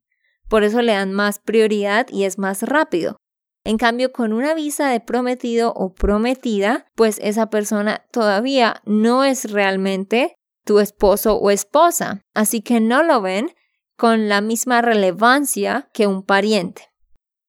Por 0.50 0.64
eso 0.64 0.82
le 0.82 0.94
dan 0.94 1.14
más 1.14 1.40
prioridad 1.40 2.08
y 2.10 2.26
es 2.26 2.38
más 2.38 2.64
rápido. 2.64 3.18
En 3.66 3.78
cambio, 3.78 4.12
con 4.12 4.34
una 4.34 4.54
visa 4.54 4.90
de 4.90 5.00
prometido 5.00 5.74
o 5.74 5.94
prometida, 5.94 6.86
pues 6.96 7.18
esa 7.24 7.50
persona 7.50 8.06
todavía 8.12 8.82
no 8.86 9.24
es 9.24 9.52
realmente 9.52 10.36
tu 10.66 10.80
esposo 10.80 11.38
o 11.38 11.50
esposa, 11.50 12.22
así 12.34 12.62
que 12.62 12.82
no 12.82 13.04
lo 13.04 13.22
ven 13.22 13.54
con 13.98 14.28
la 14.28 14.42
misma 14.42 14.82
relevancia 14.82 15.90
que 15.94 16.08
un 16.08 16.24
pariente. 16.24 16.93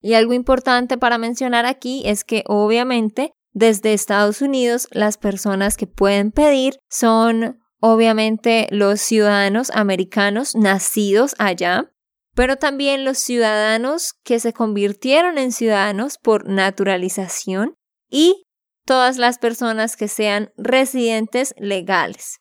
Y 0.04 0.12
algo 0.12 0.34
importante 0.34 0.99
para 0.99 1.16
mencionar 1.16 1.64
aquí 1.64 2.02
es 2.04 2.25
que 2.25 2.44
obviamente 2.46 3.32
desde 3.54 3.94
Estados 3.94 4.42
Unidos 4.42 4.87
las 4.90 5.16
personas 5.16 5.78
que 5.78 5.87
pueden 5.87 6.30
pedir 6.30 6.78
son 6.90 7.58
obviamente 7.80 8.66
los 8.70 9.00
ciudadanos 9.00 9.70
americanos 9.70 10.54
nacidos 10.56 11.34
allá 11.38 11.90
pero 12.34 12.56
también 12.56 13.04
los 13.04 13.18
ciudadanos 13.18 14.12
que 14.25 14.40
se 14.40 14.52
convirtieron 14.52 15.38
en 15.38 15.52
ciudadanos 15.52 16.18
por 16.18 16.49
naturalización 16.49 17.76
y 18.11 18.44
todas 18.84 19.16
las 19.16 19.38
personas 19.38 19.96
que 19.96 20.08
sean 20.08 20.52
residentes 20.56 21.54
legales. 21.56 22.40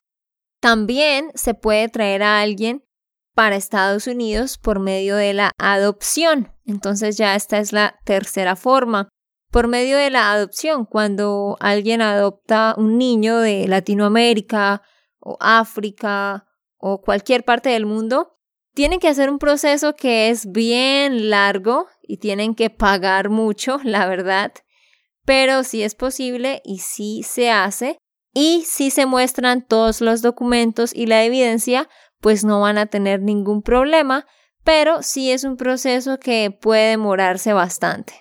También 0.60 1.32
se 1.36 1.54
puede 1.54 1.90
traer 1.90 2.24
a 2.24 2.42
alguien 2.42 2.84
para 3.34 3.56
Estados 3.56 4.08
Unidos 4.08 4.58
por 4.58 4.80
medio 4.80 5.16
de 5.16 5.34
la 5.34 5.52
adopción. 5.58 6.52
Entonces 6.66 7.18
ya 7.18 7.36
esta 7.36 7.60
es 7.60 7.74
la 7.74 8.00
tercera 8.06 8.56
forma. 8.56 9.10
Por 9.52 9.68
medio 9.68 9.98
de 9.98 10.10
la 10.10 10.32
adopción, 10.32 10.86
cuando 10.86 11.58
alguien 11.60 12.02
adopta 12.02 12.74
un 12.78 12.98
niño 12.98 13.38
de 13.38 13.68
Latinoamérica 13.68 14.82
o 15.20 15.38
África 15.40 16.48
o 16.78 17.02
cualquier 17.02 17.46
parte 17.46 17.70
del 17.70 17.86
mundo, 17.86 18.34
tienen 18.74 19.00
que 19.00 19.08
hacer 19.08 19.30
un 19.30 19.40
proceso 19.40 19.96
que 19.96 20.30
es 20.30 20.52
bien 20.52 21.30
largo 21.30 21.88
y 22.02 22.18
tienen 22.18 22.56
que 22.56 22.70
pagar 22.70 23.30
mucho, 23.30 23.80
la 23.84 24.08
verdad, 24.08 24.54
pero 25.26 25.64
sí 25.64 25.84
es 25.84 25.96
posible 25.96 26.62
y 26.66 26.80
sí 26.80 27.24
se 27.24 27.52
hace 27.52 27.98
y 28.34 28.64
si 28.66 28.90
se 28.90 29.06
muestran 29.06 29.66
todos 29.66 30.02
los 30.02 30.22
documentos 30.22 30.94
y 30.94 31.06
la 31.06 31.24
evidencia, 31.24 31.88
pues 32.24 32.46
no 32.46 32.62
van 32.62 32.78
a 32.78 32.86
tener 32.86 33.22
ningún 33.22 33.62
problema, 33.62 34.26
pero 34.64 35.04
sí 35.04 35.30
es 35.30 35.44
un 35.44 35.58
proceso 35.58 36.20
que 36.20 36.52
puede 36.52 36.92
demorarse 36.92 37.52
bastante. 37.52 38.14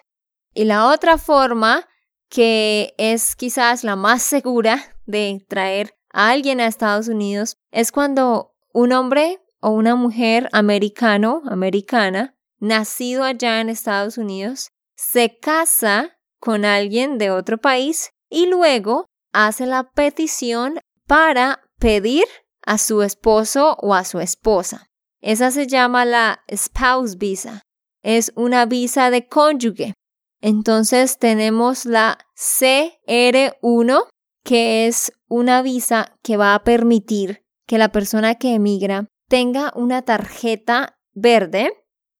Y 0.52 0.64
la 0.64 0.88
otra 0.88 1.18
forma, 1.18 1.88
que 2.28 2.94
es 2.98 3.36
quizás 3.36 3.84
la 3.84 3.94
más 3.94 4.22
segura 4.22 4.96
de 5.06 5.46
traer 5.48 5.94
a 6.12 6.30
alguien 6.30 6.60
a 6.60 6.66
Estados 6.66 7.06
Unidos, 7.06 7.58
es 7.70 7.92
cuando 7.92 8.56
un 8.72 8.92
hombre 8.92 9.38
o 9.60 9.70
una 9.70 9.94
mujer 9.94 10.48
americano, 10.50 11.40
americana, 11.46 12.34
nacido 12.58 13.22
allá 13.22 13.60
en 13.60 13.68
Estados 13.68 14.18
Unidos, 14.18 14.72
se 14.96 15.38
casa 15.38 16.18
con 16.40 16.64
alguien 16.64 17.18
de 17.18 17.30
otro 17.30 17.58
país 17.58 18.10
y 18.28 18.46
luego 18.46 19.06
hace 19.32 19.64
la 19.64 19.92
petición 19.92 20.80
para 21.06 21.60
pedir 21.78 22.24
a 22.64 22.78
su 22.78 23.02
esposo 23.02 23.76
o 23.80 23.94
a 23.94 24.04
su 24.04 24.20
esposa. 24.20 24.86
Esa 25.20 25.50
se 25.50 25.66
llama 25.66 26.04
la 26.04 26.42
spouse 26.52 27.16
visa. 27.16 27.62
Es 28.02 28.32
una 28.34 28.66
visa 28.66 29.10
de 29.10 29.28
cónyuge. 29.28 29.94
Entonces 30.40 31.18
tenemos 31.18 31.84
la 31.84 32.18
CR1, 32.36 34.06
que 34.44 34.86
es 34.88 35.12
una 35.28 35.62
visa 35.62 36.16
que 36.22 36.36
va 36.36 36.54
a 36.54 36.64
permitir 36.64 37.44
que 37.66 37.78
la 37.78 37.90
persona 37.90 38.34
que 38.34 38.54
emigra 38.54 39.06
tenga 39.28 39.72
una 39.76 40.02
tarjeta 40.02 40.98
verde, 41.12 41.72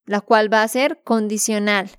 la 0.07 0.21
cual 0.21 0.53
va 0.53 0.63
a 0.63 0.69
ser 0.69 1.03
condicional, 1.03 1.91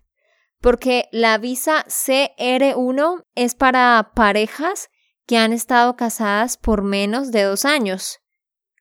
porque 0.61 1.09
la 1.11 1.37
visa 1.37 1.85
CR1 1.87 3.25
es 3.35 3.53
para 3.53 4.11
parejas 4.15 4.89
que 5.27 5.37
han 5.37 5.51
estado 5.51 5.97
casadas 5.97 6.57
por 6.57 6.83
menos 6.83 7.31
de 7.31 7.43
dos 7.43 7.65
años. 7.65 8.22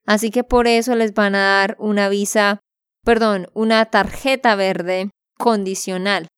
Así 0.07 0.31
que 0.31 0.45
por 0.45 0.67
eso 0.67 0.95
les 0.95 1.15
van 1.15 1.35
a 1.35 1.59
dar 1.59 1.77
una 1.79 2.09
visa, 2.09 2.61
perdón, 3.05 3.49
una 3.55 3.85
tarjeta 3.87 4.55
verde 4.55 5.11
condicional. 5.39 6.29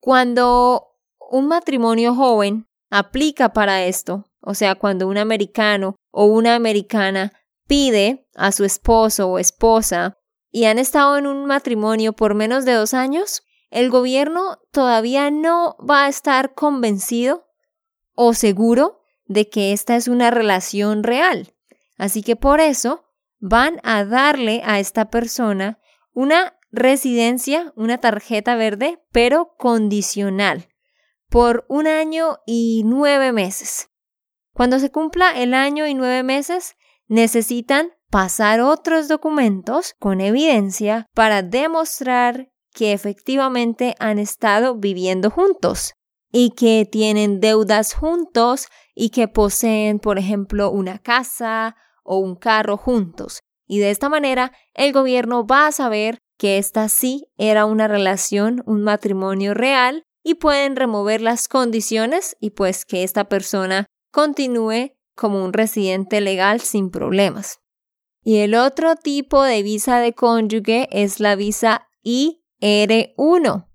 Cuando 0.00 0.98
un 1.18 1.48
matrimonio 1.48 2.14
joven 2.14 2.66
aplica 2.90 3.52
para 3.52 3.84
esto, 3.84 4.24
o 4.40 4.54
sea, 4.54 4.74
cuando 4.74 5.08
un 5.08 5.18
americano 5.18 5.96
o 6.12 6.26
una 6.26 6.54
americana 6.54 7.32
pide 7.66 8.28
a 8.34 8.52
su 8.52 8.64
esposo 8.64 9.28
o 9.28 9.38
esposa 9.38 10.18
y 10.50 10.66
han 10.66 10.78
estado 10.78 11.16
en 11.16 11.26
un 11.26 11.46
matrimonio 11.46 12.12
por 12.12 12.34
menos 12.34 12.64
de 12.64 12.74
dos 12.74 12.94
años, 12.94 13.42
el 13.70 13.90
gobierno 13.90 14.58
todavía 14.70 15.30
no 15.30 15.76
va 15.78 16.04
a 16.04 16.08
estar 16.08 16.54
convencido 16.54 17.46
o 18.14 18.34
seguro 18.34 19.00
de 19.24 19.48
que 19.48 19.72
esta 19.72 19.96
es 19.96 20.06
una 20.06 20.30
relación 20.30 21.02
real. 21.02 21.53
Así 21.96 22.22
que 22.22 22.36
por 22.36 22.60
eso 22.60 23.04
van 23.38 23.80
a 23.82 24.04
darle 24.04 24.62
a 24.64 24.80
esta 24.80 25.10
persona 25.10 25.78
una 26.12 26.58
residencia, 26.72 27.72
una 27.76 27.98
tarjeta 27.98 28.56
verde, 28.56 29.02
pero 29.12 29.54
condicional, 29.58 30.68
por 31.28 31.64
un 31.68 31.86
año 31.86 32.38
y 32.46 32.82
nueve 32.84 33.32
meses. 33.32 33.90
Cuando 34.52 34.78
se 34.78 34.90
cumpla 34.90 35.40
el 35.40 35.54
año 35.54 35.86
y 35.86 35.94
nueve 35.94 36.22
meses, 36.22 36.76
necesitan 37.06 37.90
pasar 38.10 38.60
otros 38.60 39.08
documentos 39.08 39.94
con 39.98 40.20
evidencia 40.20 41.08
para 41.14 41.42
demostrar 41.42 42.52
que 42.72 42.92
efectivamente 42.92 43.94
han 43.98 44.18
estado 44.18 44.76
viviendo 44.76 45.30
juntos 45.30 45.94
y 46.30 46.50
que 46.50 46.88
tienen 46.90 47.40
deudas 47.40 47.94
juntos 47.94 48.66
y 48.94 49.10
que 49.10 49.28
poseen, 49.28 50.00
por 50.00 50.18
ejemplo, 50.18 50.70
una 50.70 50.98
casa 50.98 51.76
o 52.04 52.18
un 52.18 52.36
carro 52.36 52.76
juntos. 52.76 53.40
Y 53.66 53.78
de 53.78 53.90
esta 53.90 54.08
manera 54.08 54.52
el 54.74 54.92
gobierno 54.92 55.46
va 55.46 55.66
a 55.66 55.72
saber 55.72 56.18
que 56.38 56.58
esta 56.58 56.88
sí 56.88 57.26
era 57.36 57.64
una 57.64 57.88
relación, 57.88 58.62
un 58.66 58.82
matrimonio 58.82 59.54
real 59.54 60.04
y 60.22 60.34
pueden 60.34 60.76
remover 60.76 61.20
las 61.20 61.48
condiciones 61.48 62.36
y 62.40 62.50
pues 62.50 62.84
que 62.84 63.02
esta 63.02 63.24
persona 63.28 63.86
continúe 64.10 64.92
como 65.14 65.44
un 65.44 65.52
residente 65.52 66.20
legal 66.20 66.60
sin 66.60 66.90
problemas. 66.90 67.60
Y 68.22 68.38
el 68.38 68.54
otro 68.54 68.96
tipo 68.96 69.42
de 69.42 69.62
visa 69.62 69.98
de 69.98 70.14
cónyuge 70.14 70.88
es 70.90 71.20
la 71.20 71.36
visa 71.36 71.88
IR1. 72.04 73.68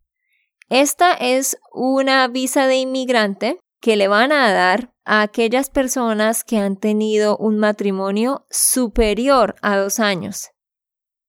Esta 0.70 1.14
es 1.14 1.58
una 1.72 2.28
visa 2.28 2.68
de 2.68 2.78
inmigrante 2.78 3.60
que 3.80 3.96
le 3.96 4.08
van 4.08 4.32
a 4.32 4.52
dar 4.52 4.94
a 5.10 5.24
aquellas 5.24 5.72
personas 5.72 6.44
que 6.44 6.60
han 6.60 6.76
tenido 6.78 7.36
un 7.36 7.58
matrimonio 7.58 8.46
superior 8.52 9.56
a 9.64 9.76
dos 9.76 10.00
años. 10.00 10.52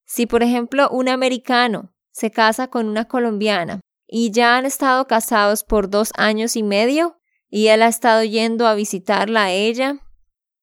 Si, 0.05 0.27
por 0.27 0.43
ejemplo, 0.43 0.91
un 0.91 1.09
americano 1.09 1.91
se 2.13 2.31
casa 2.31 2.69
con 2.69 2.91
una 2.91 3.07
colombiana 3.07 3.81
y 4.07 4.33
ya 4.33 4.59
han 4.59 4.67
estado 4.67 5.07
casados 5.07 5.65
por 5.65 5.89
dos 5.89 6.11
años 6.19 6.57
y 6.57 6.63
medio 6.63 7.17
y 7.49 7.69
él 7.69 7.81
ha 7.81 7.89
estado 7.89 8.23
yendo 8.23 8.67
a 8.67 8.75
visitarla 8.75 9.45
a 9.45 9.53
ella 9.53 10.07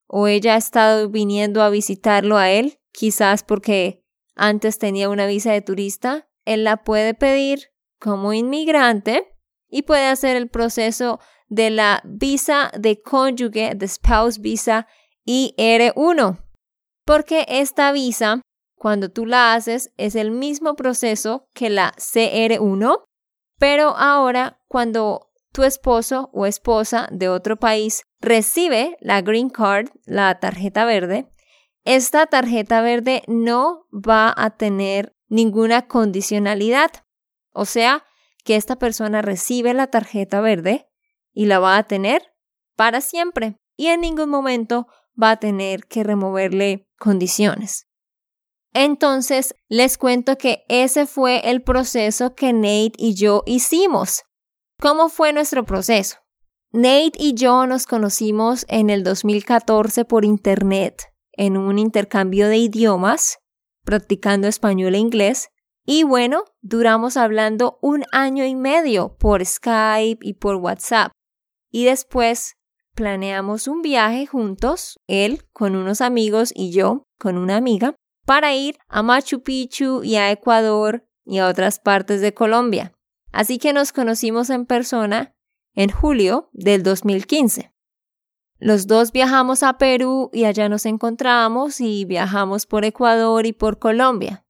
o 0.06 0.28
ella 0.28 0.54
ha 0.54 0.58
estado 0.58 1.10
viniendo 1.10 1.64
a 1.64 1.72
visitarlo 1.72 2.38
a 2.38 2.52
él, 2.52 2.78
quizás 2.92 3.42
porque 3.42 4.04
antes 4.36 4.78
tenía 4.78 5.10
una 5.10 5.26
visa 5.26 5.52
de 5.52 5.64
turista, 5.64 6.30
él 6.46 6.64
la 6.64 6.84
puede 6.84 7.16
pedir 7.16 7.72
como 8.00 8.34
inmigrante 8.34 9.34
y 9.68 9.82
puede 9.82 10.06
hacer 10.06 10.38
el 10.38 10.50
proceso 10.50 11.20
de 11.48 11.70
la 11.70 12.02
visa 12.06 12.72
de 12.78 13.02
cónyuge, 13.02 13.74
de 13.76 13.88
spouse 13.88 14.40
visa 14.40 14.88
IR1. 15.26 16.44
Porque 17.06 17.46
esta 17.48 17.92
visa, 17.92 18.42
cuando 18.76 19.10
tú 19.10 19.26
la 19.26 19.54
haces, 19.54 19.92
es 19.98 20.16
el 20.16 20.32
mismo 20.32 20.76
proceso 20.76 21.48
que 21.54 21.70
la 21.70 21.94
CR1, 21.98 23.04
pero 23.58 23.96
ahora 23.98 24.62
cuando 24.68 25.32
tu 25.52 25.64
esposo 25.64 26.30
o 26.34 26.46
esposa 26.46 27.08
de 27.12 27.30
otro 27.30 27.58
país 27.58 28.04
recibe 28.20 28.98
la 29.00 29.22
green 29.22 29.50
card, 29.50 29.90
la 30.06 30.40
tarjeta 30.40 30.86
verde, 30.86 31.32
esta 31.84 32.28
tarjeta 32.28 32.82
verde 32.82 33.24
no 33.28 33.88
va 33.92 34.34
a 34.36 34.52
tener 34.52 35.16
ninguna 35.30 35.88
condicionalidad. 35.88 36.92
O 37.54 37.66
sea, 37.66 38.04
que 38.44 38.56
esta 38.56 38.78
persona 38.78 39.22
recibe 39.22 39.74
la 39.74 39.88
tarjeta 39.88 40.42
verde 40.42 40.90
y 41.38 41.46
la 41.46 41.60
va 41.60 41.78
a 41.78 41.84
tener 41.84 42.24
para 42.76 43.00
siempre 43.00 43.58
y 43.78 43.88
en 43.88 44.02
ningún 44.02 44.28
momento 44.28 44.88
va 45.22 45.30
a 45.30 45.40
tener 45.40 45.86
que 45.86 46.04
removerle 46.04 46.90
condiciones. 46.98 47.86
Entonces, 48.74 49.54
les 49.70 50.00
cuento 50.00 50.40
que 50.40 50.66
ese 50.68 51.06
fue 51.06 51.52
el 51.52 51.62
proceso 51.62 52.34
que 52.34 52.54
Nate 52.54 52.94
y 52.98 53.14
yo 53.14 53.44
hicimos. 53.46 54.24
¿Cómo 54.82 55.10
fue 55.10 55.32
nuestro 55.32 55.64
proceso? 55.64 56.18
Nate 56.72 57.14
y 57.20 57.36
yo 57.36 57.68
nos 57.68 57.86
conocimos 57.86 58.66
en 58.68 58.90
el 58.90 59.04
2014 59.04 60.06
por 60.06 60.26
Internet 60.26 61.04
en 61.34 61.56
un 61.56 61.78
intercambio 61.78 62.48
de 62.48 62.58
idiomas, 62.58 63.38
practicando 63.84 64.48
español 64.48 64.96
e 64.96 64.98
inglés, 64.98 65.50
y 65.86 66.02
bueno, 66.02 66.46
duramos 66.62 67.16
hablando 67.16 67.78
un 67.84 68.06
año 68.12 68.44
y 68.44 68.56
medio 68.56 69.16
por 69.20 69.46
Skype 69.46 70.26
y 70.28 70.34
por 70.34 70.56
WhatsApp. 70.56 71.12
Y 71.72 71.86
después 71.86 72.56
planeamos 72.96 73.68
un 73.68 73.82
viaje 73.82 74.26
juntos, 74.26 75.00
él 75.08 75.44
con 75.54 75.76
unos 75.76 76.02
amigos 76.02 76.52
y 76.56 76.72
yo 76.72 77.04
con 77.20 77.38
una 77.38 77.56
amiga, 77.56 77.96
para 78.26 78.54
ir 78.56 78.78
a 78.88 79.04
Machu 79.04 79.42
Picchu 79.42 80.04
y 80.04 80.16
a 80.16 80.32
Ecuador 80.32 81.06
y 81.26 81.38
a 81.38 81.48
otras 81.48 81.80
partes 81.80 82.22
de 82.22 82.34
Colombia. 82.34 82.94
Así 83.32 83.60
que 83.60 83.74
nos 83.74 83.94
conocimos 83.94 84.50
en 84.50 84.66
persona 84.66 85.34
en 85.76 85.92
julio 85.92 86.50
del 86.54 86.84
2015. 86.84 87.72
Los 88.60 88.88
dos 88.88 89.12
viajamos 89.12 89.62
a 89.62 89.78
Perú 89.78 90.32
y 90.34 90.46
allá 90.46 90.68
nos 90.68 90.86
encontramos 90.88 91.80
y 91.80 92.06
viajamos 92.06 92.66
por 92.66 92.86
Ecuador 92.86 93.46
y 93.46 93.54
por 93.54 93.78
Colombia. 93.78 94.44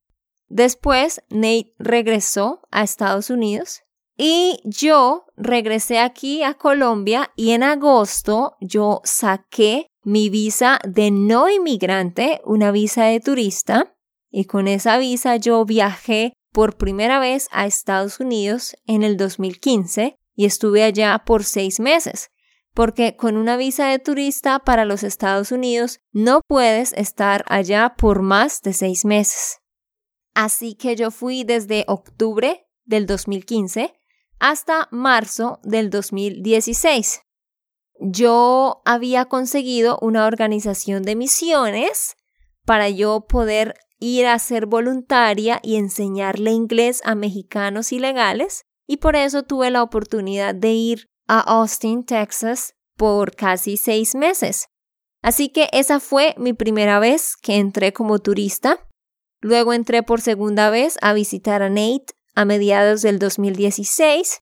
Después 0.48 1.22
Nate 1.30 1.74
regresó 1.78 2.62
a 2.72 2.84
Estados 2.84 3.30
Unidos 3.30 3.84
y 4.18 4.60
yo 4.64 5.26
regresé 5.36 6.00
aquí 6.00 6.42
a 6.44 6.56
Colombia 6.56 7.32
y 7.36 7.52
en 7.52 7.62
agosto 7.62 8.58
yo 8.60 9.02
saqué 9.04 9.88
mi 10.04 10.30
visa 10.30 10.80
de 10.88 11.12
no 11.12 11.50
inmigrante, 11.50 12.42
una 12.44 12.72
visa 12.72 13.04
de 13.04 13.20
turista, 13.20 13.94
y 14.32 14.46
con 14.46 14.68
esa 14.68 14.98
visa 14.98 15.36
yo 15.36 15.64
viajé 15.66 16.34
por 16.52 16.78
primera 16.78 17.20
vez 17.20 17.48
a 17.52 17.68
Estados 17.68 18.20
Unidos 18.20 18.76
en 18.88 19.04
el 19.04 19.18
2015 19.18 20.16
y 20.36 20.46
estuve 20.46 20.84
allá 20.84 21.24
por 21.26 21.44
seis 21.44 21.80
meses, 21.80 22.30
porque 22.74 23.16
con 23.16 23.38
una 23.38 23.58
visa 23.58 23.88
de 23.88 24.00
turista 24.00 24.60
para 24.60 24.86
los 24.86 25.04
Estados 25.04 25.52
Unidos 25.52 26.00
no 26.12 26.42
puedes 26.48 26.94
estar 26.94 27.44
allá 27.48 27.96
por 27.98 28.22
más 28.22 28.62
de 28.62 28.74
seis 28.74 29.06
meses. 29.06 29.60
Así 30.34 30.76
que 30.76 30.96
yo 30.96 31.12
fui 31.12 31.44
desde 31.44 31.84
octubre 31.88 32.68
del 32.86 33.06
2015 33.06 33.97
hasta 34.40 34.88
marzo 34.92 35.60
del 35.64 35.90
2016. 35.90 37.22
Yo 38.00 38.82
había 38.86 39.26
conseguido 39.26 39.98
una 40.02 40.26
organización 40.26 41.04
de 41.04 41.16
misiones 41.16 42.16
para 42.66 42.90
yo 42.90 43.22
poder 43.28 43.76
ir 44.00 44.28
a 44.28 44.38
ser 44.38 44.68
voluntaria 44.68 45.60
y 45.64 45.78
enseñarle 45.78 46.52
inglés 46.52 47.02
a 47.04 47.16
mexicanos 47.16 47.92
ilegales 47.92 48.66
y 48.86 48.98
por 48.98 49.16
eso 49.16 49.44
tuve 49.44 49.72
la 49.72 49.82
oportunidad 49.84 50.54
de 50.54 50.72
ir 50.74 51.08
a 51.28 51.40
Austin, 51.40 52.06
Texas 52.06 52.74
por 52.96 53.36
casi 53.36 53.78
seis 53.78 54.16
meses. 54.16 54.68
Así 55.22 55.50
que 55.50 55.68
esa 55.72 56.00
fue 56.00 56.36
mi 56.38 56.54
primera 56.54 57.00
vez 57.00 57.36
que 57.36 57.56
entré 57.56 57.92
como 57.92 58.20
turista. 58.20 58.88
Luego 59.42 59.74
entré 59.74 60.04
por 60.04 60.22
segunda 60.22 60.70
vez 60.70 60.98
a 61.02 61.14
visitar 61.14 61.62
a 61.62 61.70
Nate 61.70 62.17
a 62.38 62.46
mediados 62.46 63.02
del 63.02 63.18
2016. 63.18 64.42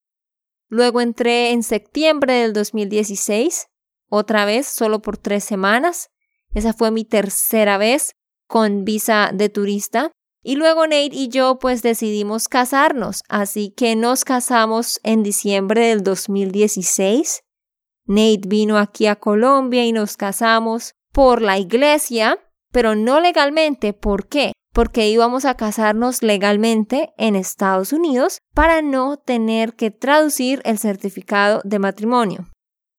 Luego 0.67 0.99
entré 0.99 1.51
en 1.51 1.63
septiembre 1.63 2.33
del 2.33 2.51
2016, 2.51 3.67
otra 4.09 4.43
vez 4.43 4.67
solo 4.67 5.01
por 5.01 5.17
tres 5.17 5.45
semanas. 5.45 6.09
Esa 6.53 6.73
fue 6.73 6.91
mi 6.91 7.05
tercera 7.05 7.77
vez 7.77 8.17
con 8.47 8.83
visa 8.83 9.31
de 9.33 9.47
turista. 9.47 10.11
Y 10.43 10.57
luego 10.57 10.85
Nate 10.85 11.11
y 11.13 11.29
yo 11.29 11.57
pues 11.57 11.83
decidimos 11.83 12.49
casarnos, 12.49 13.23
así 13.29 13.71
que 13.71 13.95
nos 13.95 14.25
casamos 14.25 14.99
en 15.03 15.23
diciembre 15.23 15.87
del 15.87 16.03
2016. 16.03 17.43
Nate 18.07 18.41
vino 18.45 18.77
aquí 18.77 19.07
a 19.07 19.15
Colombia 19.15 19.85
y 19.85 19.93
nos 19.93 20.17
casamos 20.17 20.95
por 21.13 21.41
la 21.41 21.59
iglesia, 21.59 22.39
pero 22.73 22.93
no 22.93 23.21
legalmente. 23.21 23.93
¿Por 23.93 24.27
qué? 24.27 24.51
Porque 24.75 25.07
íbamos 25.07 25.45
a 25.45 25.55
casarnos 25.55 26.21
legalmente 26.21 27.13
en 27.17 27.37
Estados 27.37 27.93
Unidos 27.93 28.41
para 28.53 28.81
no 28.81 29.15
tener 29.15 29.73
que 29.75 29.89
traducir 29.89 30.61
el 30.65 30.77
certificado 30.79 31.61
de 31.63 31.79
matrimonio. 31.79 32.49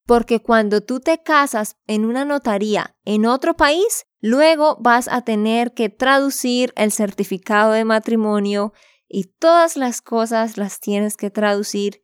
Porque 0.06 0.40
cuando 0.40 0.80
tú 0.80 1.00
te 1.00 1.22
casas 1.22 1.76
en 1.86 2.06
una 2.06 2.24
notaría 2.24 2.96
en 3.04 3.26
otro 3.26 3.58
país, 3.58 4.06
luego 4.22 4.78
vas 4.80 5.06
a 5.06 5.20
tener 5.20 5.74
que 5.74 5.90
traducir 5.90 6.72
el 6.76 6.92
certificado 6.92 7.72
de 7.72 7.84
matrimonio 7.84 8.72
y 9.06 9.24
todas 9.38 9.76
las 9.76 10.00
cosas 10.00 10.56
las 10.56 10.80
tienes 10.80 11.18
que 11.18 11.30
traducir 11.30 12.00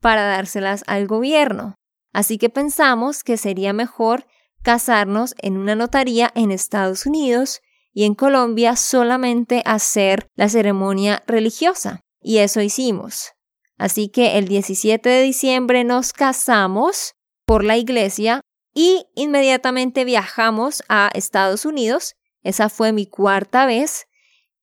para 0.00 0.22
dárselas 0.22 0.84
al 0.86 1.08
gobierno. 1.08 1.74
Así 2.12 2.38
que 2.38 2.48
pensamos 2.48 3.24
que 3.24 3.38
sería 3.38 3.72
mejor 3.72 4.28
casarnos 4.62 5.34
en 5.38 5.56
una 5.56 5.74
notaría 5.74 6.30
en 6.36 6.52
Estados 6.52 7.06
Unidos 7.06 7.60
y 7.96 8.04
en 8.04 8.14
Colombia 8.14 8.76
solamente 8.76 9.62
hacer 9.64 10.28
la 10.34 10.50
ceremonia 10.50 11.22
religiosa. 11.26 12.02
Y 12.20 12.38
eso 12.38 12.60
hicimos. 12.60 13.32
Así 13.78 14.10
que 14.10 14.36
el 14.36 14.48
17 14.48 15.08
de 15.08 15.22
diciembre 15.22 15.82
nos 15.82 16.12
casamos 16.12 17.14
por 17.46 17.64
la 17.64 17.78
iglesia 17.78 18.42
y 18.74 19.06
inmediatamente 19.14 20.04
viajamos 20.04 20.82
a 20.90 21.08
Estados 21.14 21.64
Unidos. 21.64 22.16
Esa 22.42 22.68
fue 22.68 22.92
mi 22.92 23.06
cuarta 23.06 23.64
vez 23.64 24.04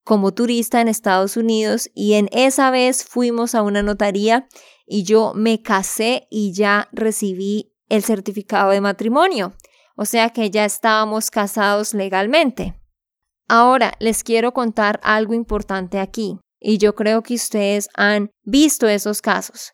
como 0.04 0.36
turista 0.36 0.80
en 0.80 0.88
Estados 0.88 1.36
Unidos 1.36 1.90
y 1.96 2.14
en 2.14 2.30
esa 2.34 2.70
vez 2.70 3.04
fuimos 3.04 3.56
a 3.56 3.64
una 3.64 3.82
notaría 3.82 4.48
y 4.86 5.06
yo 5.06 5.34
me 5.34 5.64
casé 5.64 6.28
y 6.30 6.54
ya 6.54 6.88
recibí 6.92 7.74
el 7.90 8.04
certificado 8.04 8.70
de 8.70 8.82
matrimonio. 8.82 9.54
O 9.96 10.06
sea 10.06 10.30
que 10.30 10.52
ya 10.52 10.66
estábamos 10.66 11.32
casados 11.32 11.96
legalmente. 11.96 12.76
Ahora 13.48 13.94
les 14.00 14.24
quiero 14.24 14.54
contar 14.54 15.00
algo 15.04 15.34
importante 15.34 16.00
aquí 16.00 16.40
y 16.60 16.78
yo 16.78 16.96
creo 16.96 17.24
que 17.24 17.36
ustedes 17.36 17.90
han 17.96 18.32
visto 18.44 18.88
esos 18.88 19.22
casos. 19.22 19.74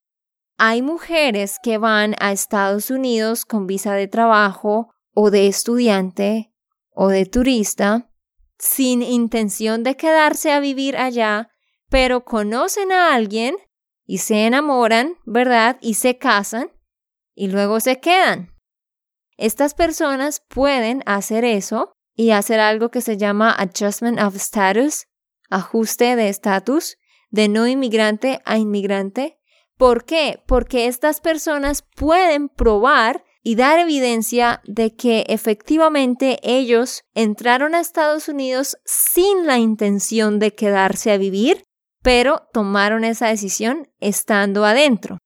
Hay 0.58 0.82
mujeres 0.82 1.58
que 1.62 1.78
van 1.78 2.16
a 2.20 2.32
Estados 2.32 2.90
Unidos 2.90 3.46
con 3.46 3.68
visa 3.68 3.94
de 3.94 4.08
trabajo 4.08 4.90
o 5.14 5.32
de 5.32 5.48
estudiante 5.48 6.52
o 6.92 7.08
de 7.08 7.26
turista 7.26 8.10
sin 8.58 9.02
intención 9.02 9.84
de 9.84 9.96
quedarse 9.96 10.52
a 10.52 10.60
vivir 10.60 10.98
allá, 10.98 11.50
pero 11.90 12.26
conocen 12.26 12.92
a 12.92 13.14
alguien 13.14 13.56
y 14.06 14.18
se 14.18 14.46
enamoran, 14.46 15.16
¿verdad? 15.26 15.78
Y 15.80 15.94
se 15.94 16.18
casan 16.18 16.72
y 17.36 17.48
luego 17.48 17.80
se 17.80 18.00
quedan. 18.02 18.54
Estas 19.38 19.74
personas 19.76 20.42
pueden 20.50 21.04
hacer 21.06 21.46
eso 21.46 21.94
y 22.20 22.32
hacer 22.32 22.60
algo 22.60 22.92
que 22.92 23.00
se 23.00 23.16
llama 23.16 23.50
adjustment 23.50 24.20
of 24.20 24.36
status, 24.36 25.08
ajuste 25.50 26.18
de 26.18 26.28
estatus, 26.28 26.98
de 27.30 27.48
no 27.48 27.66
inmigrante 27.66 28.42
a 28.44 28.58
inmigrante, 28.58 29.40
¿Por 29.78 30.04
qué? 30.04 30.44
Porque 30.46 30.88
estas 30.88 31.22
personas 31.22 31.86
pueden 31.96 32.50
probar 32.50 33.24
y 33.42 33.56
dar 33.56 33.80
evidencia 33.80 34.62
de 34.66 34.94
que 34.94 35.24
efectivamente 35.30 36.38
ellos 36.44 37.04
entraron 37.14 37.74
a 37.74 37.80
Estados 37.80 38.28
Unidos 38.28 38.76
sin 38.84 39.48
la 39.48 39.58
intención 39.58 40.38
de 40.38 40.54
quedarse 40.54 41.14
a 41.14 41.18
vivir, 41.18 41.64
pero 42.04 42.50
tomaron 42.52 43.06
esa 43.06 43.28
decisión 43.28 43.88
estando 44.02 44.66
adentro. 44.66 45.18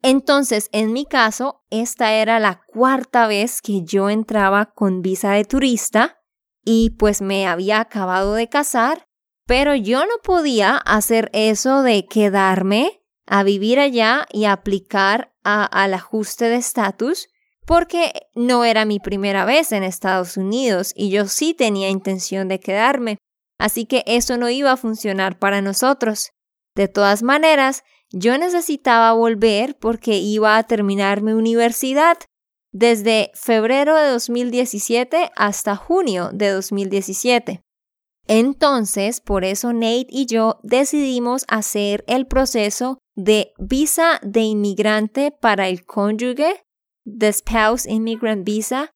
Entonces, 0.00 0.70
en 0.72 0.94
mi 0.94 1.04
caso, 1.04 1.62
esta 1.68 2.14
era 2.14 2.40
la 2.40 2.62
cuarta 2.66 3.26
vez 3.26 3.60
que 3.60 3.82
yo 3.84 4.08
entraba 4.08 4.72
con 4.74 5.02
visa 5.02 5.32
de 5.32 5.44
turista 5.44 6.21
y 6.64 6.90
pues 6.90 7.22
me 7.22 7.46
había 7.46 7.80
acabado 7.80 8.34
de 8.34 8.48
casar, 8.48 9.06
pero 9.46 9.74
yo 9.74 10.00
no 10.06 10.14
podía 10.22 10.76
hacer 10.76 11.30
eso 11.32 11.82
de 11.82 12.06
quedarme 12.06 13.02
a 13.26 13.42
vivir 13.42 13.80
allá 13.80 14.26
y 14.32 14.44
aplicar 14.44 15.32
al 15.42 15.94
ajuste 15.94 16.46
de 16.46 16.56
estatus 16.56 17.28
porque 17.66 18.28
no 18.34 18.64
era 18.64 18.84
mi 18.84 18.98
primera 18.98 19.44
vez 19.44 19.72
en 19.72 19.82
Estados 19.82 20.36
Unidos 20.36 20.92
y 20.96 21.10
yo 21.10 21.26
sí 21.26 21.54
tenía 21.54 21.88
intención 21.88 22.48
de 22.48 22.60
quedarme. 22.60 23.18
Así 23.58 23.86
que 23.86 24.02
eso 24.06 24.36
no 24.36 24.48
iba 24.48 24.72
a 24.72 24.76
funcionar 24.76 25.38
para 25.38 25.60
nosotros. 25.60 26.32
De 26.74 26.88
todas 26.88 27.22
maneras, 27.22 27.84
yo 28.10 28.36
necesitaba 28.36 29.12
volver 29.12 29.76
porque 29.78 30.16
iba 30.16 30.56
a 30.56 30.64
terminar 30.64 31.22
mi 31.22 31.32
universidad 31.32 32.18
desde 32.72 33.30
febrero 33.34 33.96
de 33.96 34.08
2017 34.10 35.30
hasta 35.36 35.76
junio 35.76 36.30
de 36.32 36.48
2017. 36.50 37.62
Entonces, 38.26 39.20
por 39.20 39.44
eso 39.44 39.72
Nate 39.72 40.06
y 40.08 40.26
yo 40.26 40.58
decidimos 40.62 41.44
hacer 41.48 42.04
el 42.06 42.26
proceso 42.26 42.98
de 43.14 43.52
visa 43.58 44.20
de 44.22 44.40
inmigrante 44.40 45.32
para 45.32 45.68
el 45.68 45.84
cónyuge, 45.84 46.62
The 47.04 47.32
Spouse 47.32 47.86
Immigrant 47.86 48.44
Visa, 48.44 48.90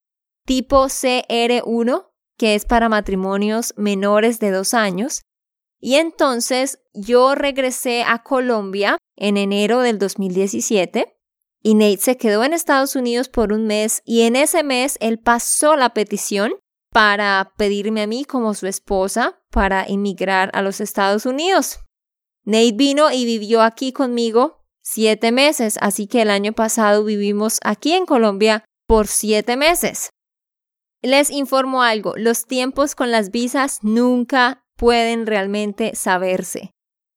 tipo 0.47 0.85
CR1, 0.87 2.07
que 2.39 2.55
es 2.55 2.65
para 2.65 2.89
matrimonios 2.89 3.75
menores 3.77 4.39
de 4.39 4.53
dos 4.53 4.75
años. 4.75 5.23
Y 5.81 5.97
entonces 5.97 6.79
yo 6.95 7.35
regresé 7.35 8.05
a 8.05 8.23
Colombia 8.23 8.97
en 9.17 9.37
enero 9.37 9.81
del 9.81 9.99
2017 9.99 11.16
y 11.67 11.75
Nate 11.75 11.97
se 11.97 12.17
quedó 12.17 12.45
en 12.45 12.53
Estados 12.53 12.95
Unidos 12.95 13.29
por 13.29 13.53
un 13.53 13.67
mes 13.67 14.01
y 14.05 14.23
en 14.23 14.37
ese 14.37 14.63
mes 14.63 14.97
él 15.01 15.19
pasó 15.19 15.75
la 15.75 15.93
petición 15.95 16.55
para 16.93 17.55
pedirme 17.57 18.03
a 18.03 18.07
mí 18.07 18.25
como 18.25 18.55
su 18.55 18.69
esposa 18.69 19.41
para 19.51 19.85
inmigrar 19.91 20.49
a 20.55 20.63
los 20.63 20.81
Estados 20.81 21.27
Unidos. 21.27 21.81
Nate 22.45 22.71
vino 22.71 23.11
y 23.11 23.25
vivió 23.25 23.63
aquí 23.63 23.93
conmigo 23.93 24.63
siete 24.81 25.33
meses, 25.33 25.77
así 25.81 26.07
que 26.07 26.23
el 26.23 26.31
año 26.31 26.53
pasado 26.53 27.03
vivimos 27.03 27.59
aquí 27.65 27.95
en 27.95 28.07
Colombia 28.07 28.65
por 28.87 29.09
siete 29.09 29.57
meses. 29.57 30.11
Les 31.03 31.33
informo 31.33 31.83
algo, 31.83 32.15
los 32.17 32.45
tiempos 32.45 32.95
con 32.95 33.11
las 33.11 33.33
visas 33.33 33.81
nunca 33.83 34.63
pueden 34.77 35.27
realmente 35.27 35.97
saberse, 35.97 36.71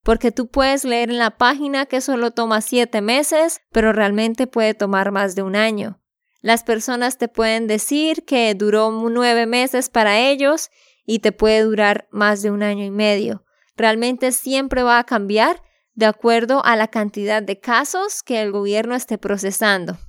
porque 0.09 0.31
tú 0.31 0.47
puedes 0.47 0.85
leer 0.85 1.11
en 1.11 1.19
la 1.19 1.37
página 1.37 1.85
que 1.85 2.01
solo 2.01 2.31
toma 2.31 2.61
siete 2.61 2.99
meses, 2.99 3.61
pero 3.71 3.93
realmente 3.93 4.47
puede 4.47 4.73
tomar 4.73 5.11
más 5.11 5.35
de 5.35 5.43
un 5.43 5.55
año. 5.55 6.01
Las 6.41 6.63
personas 6.63 7.19
te 7.19 7.27
pueden 7.27 7.67
decir 7.67 8.25
que 8.25 8.55
duró 8.55 8.89
nueve 8.89 9.45
meses 9.45 9.87
para 9.87 10.17
ellos 10.17 10.71
y 11.05 11.19
te 11.19 11.31
puede 11.31 11.61
durar 11.61 12.07
más 12.09 12.41
de 12.41 12.49
un 12.49 12.63
año 12.63 12.83
y 12.83 12.89
medio 12.89 13.45
realmente 13.77 14.31
siempre 14.31 14.81
va 14.81 14.97
a 14.97 15.03
cambiar 15.03 15.61
de 15.93 16.07
acuerdo 16.07 16.65
a 16.65 16.75
la 16.75 16.87
cantidad 16.87 17.43
de 17.43 17.59
casos 17.59 18.23
que 18.23 18.41
el 18.41 18.51
gobierno 18.51 18.95
esté 18.95 19.19
procesando. 19.19 19.99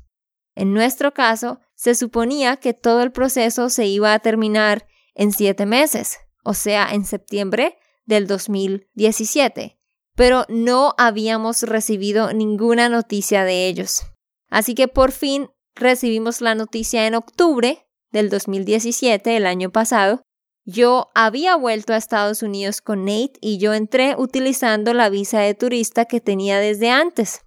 En 0.54 0.72
nuestro 0.72 1.12
caso, 1.12 1.60
se 1.74 1.94
suponía 1.94 2.56
que 2.56 2.72
todo 2.72 3.02
el 3.02 3.12
proceso 3.12 3.68
se 3.68 3.84
iba 3.84 4.14
a 4.14 4.18
terminar 4.20 4.86
en 5.14 5.30
siete 5.30 5.66
meses, 5.66 6.20
o 6.42 6.54
sea, 6.54 6.88
en 6.90 7.04
septiembre 7.04 7.76
del 8.06 8.26
2017, 8.26 9.79
pero 10.20 10.44
no 10.50 10.94
habíamos 10.98 11.62
recibido 11.62 12.34
ninguna 12.34 12.90
noticia 12.90 13.42
de 13.42 13.68
ellos. 13.68 14.02
Así 14.50 14.74
que 14.74 14.86
por 14.86 15.12
fin 15.12 15.48
recibimos 15.74 16.42
la 16.42 16.54
noticia 16.54 17.06
en 17.06 17.14
octubre 17.14 17.86
del 18.12 18.28
2017, 18.28 19.34
el 19.34 19.46
año 19.46 19.70
pasado, 19.70 20.20
yo 20.66 21.08
había 21.14 21.56
vuelto 21.56 21.94
a 21.94 21.96
Estados 21.96 22.42
Unidos 22.42 22.82
con 22.82 23.06
Nate 23.06 23.38
y 23.40 23.56
yo 23.56 23.72
entré 23.72 24.14
utilizando 24.14 24.92
la 24.92 25.08
visa 25.08 25.40
de 25.40 25.54
turista 25.54 26.04
que 26.04 26.20
tenía 26.20 26.58
desde 26.58 26.90
antes. 26.90 27.40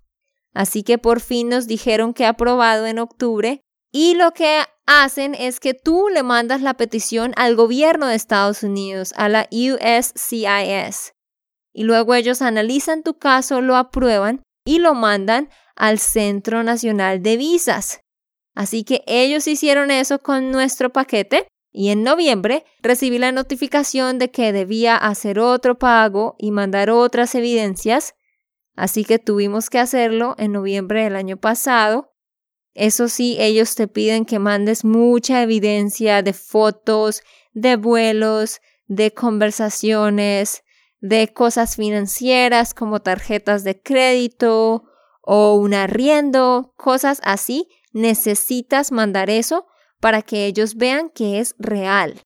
Así 0.55 0.81
que 0.81 0.97
por 0.97 1.19
fin 1.19 1.49
nos 1.49 1.67
dijeron 1.67 2.12
que 2.15 2.25
aprobado 2.25 2.88
en 2.88 2.97
octubre 2.97 3.62
y 3.91 4.15
lo 4.15 4.31
que 4.31 4.63
hacen 4.88 5.36
es 5.36 5.59
que 5.59 5.75
tú 5.75 6.09
le 6.09 6.23
mandas 6.23 6.63
la 6.63 6.73
petición 6.73 7.33
al 7.36 7.55
gobierno 7.55 8.07
de 8.07 8.15
Estados 8.15 8.63
Unidos, 8.63 9.13
a 9.15 9.29
la 9.29 9.47
USCIS. 9.51 11.12
Y 11.73 11.83
luego 11.83 12.13
ellos 12.13 12.41
analizan 12.41 13.03
tu 13.03 13.17
caso, 13.17 13.59
lo 13.59 13.75
aprueban 13.75 14.43
y 14.63 14.79
lo 14.79 14.93
mandan 14.93 15.49
al 15.75 15.99
Centro 15.99 16.63
Nacional 16.63 17.21
de 17.21 17.36
Visas. 17.38 18.01
Así 18.55 18.83
que 18.83 19.03
ellos 19.07 19.47
hicieron 19.47 19.91
eso 19.91 20.19
con 20.19 20.51
nuestro 20.51 20.91
paquete 20.91 21.47
y 21.71 21.89
en 21.89 22.03
noviembre 22.03 22.65
recibí 22.83 23.17
la 23.17 23.31
notificación 23.31 24.19
de 24.19 24.29
que 24.29 24.53
debía 24.53 24.95
hacer 24.95 25.39
otro 25.39 25.79
pago 25.79 26.36
y 26.38 26.51
mandar 26.51 26.91
otras 26.91 27.33
evidencias, 27.33 28.13
así 28.75 29.03
que 29.03 29.17
tuvimos 29.17 29.71
que 29.71 29.79
hacerlo 29.79 30.36
en 30.38 30.51
noviembre 30.51 31.03
del 31.03 31.15
año 31.15 31.38
pasado. 31.38 32.13
Eso 32.75 33.07
sí, 33.07 33.38
ellos 33.39 33.73
te 33.73 33.88
piden 33.88 34.25
que 34.25 34.38
mandes 34.38 34.86
mucha 34.86 35.41
evidencia 35.41 36.21
de 36.21 36.33
fotos, 36.33 37.21
de 37.53 37.75
vuelos, 37.75 38.62
de 38.86 39.12
conversaciones, 39.12 40.63
de 41.03 41.33
cosas 41.33 41.75
financieras 41.75 42.73
como 42.73 43.01
tarjetas 43.01 43.65
de 43.65 43.81
crédito 43.81 44.85
o 45.21 45.55
un 45.55 45.73
arriendo, 45.73 46.73
cosas 46.77 47.19
así, 47.25 47.67
necesitas 47.91 48.93
mandar 48.93 49.29
eso 49.29 49.67
para 49.99 50.21
que 50.21 50.45
ellos 50.45 50.75
vean 50.75 51.09
que 51.09 51.41
es 51.41 51.55
real. 51.59 52.21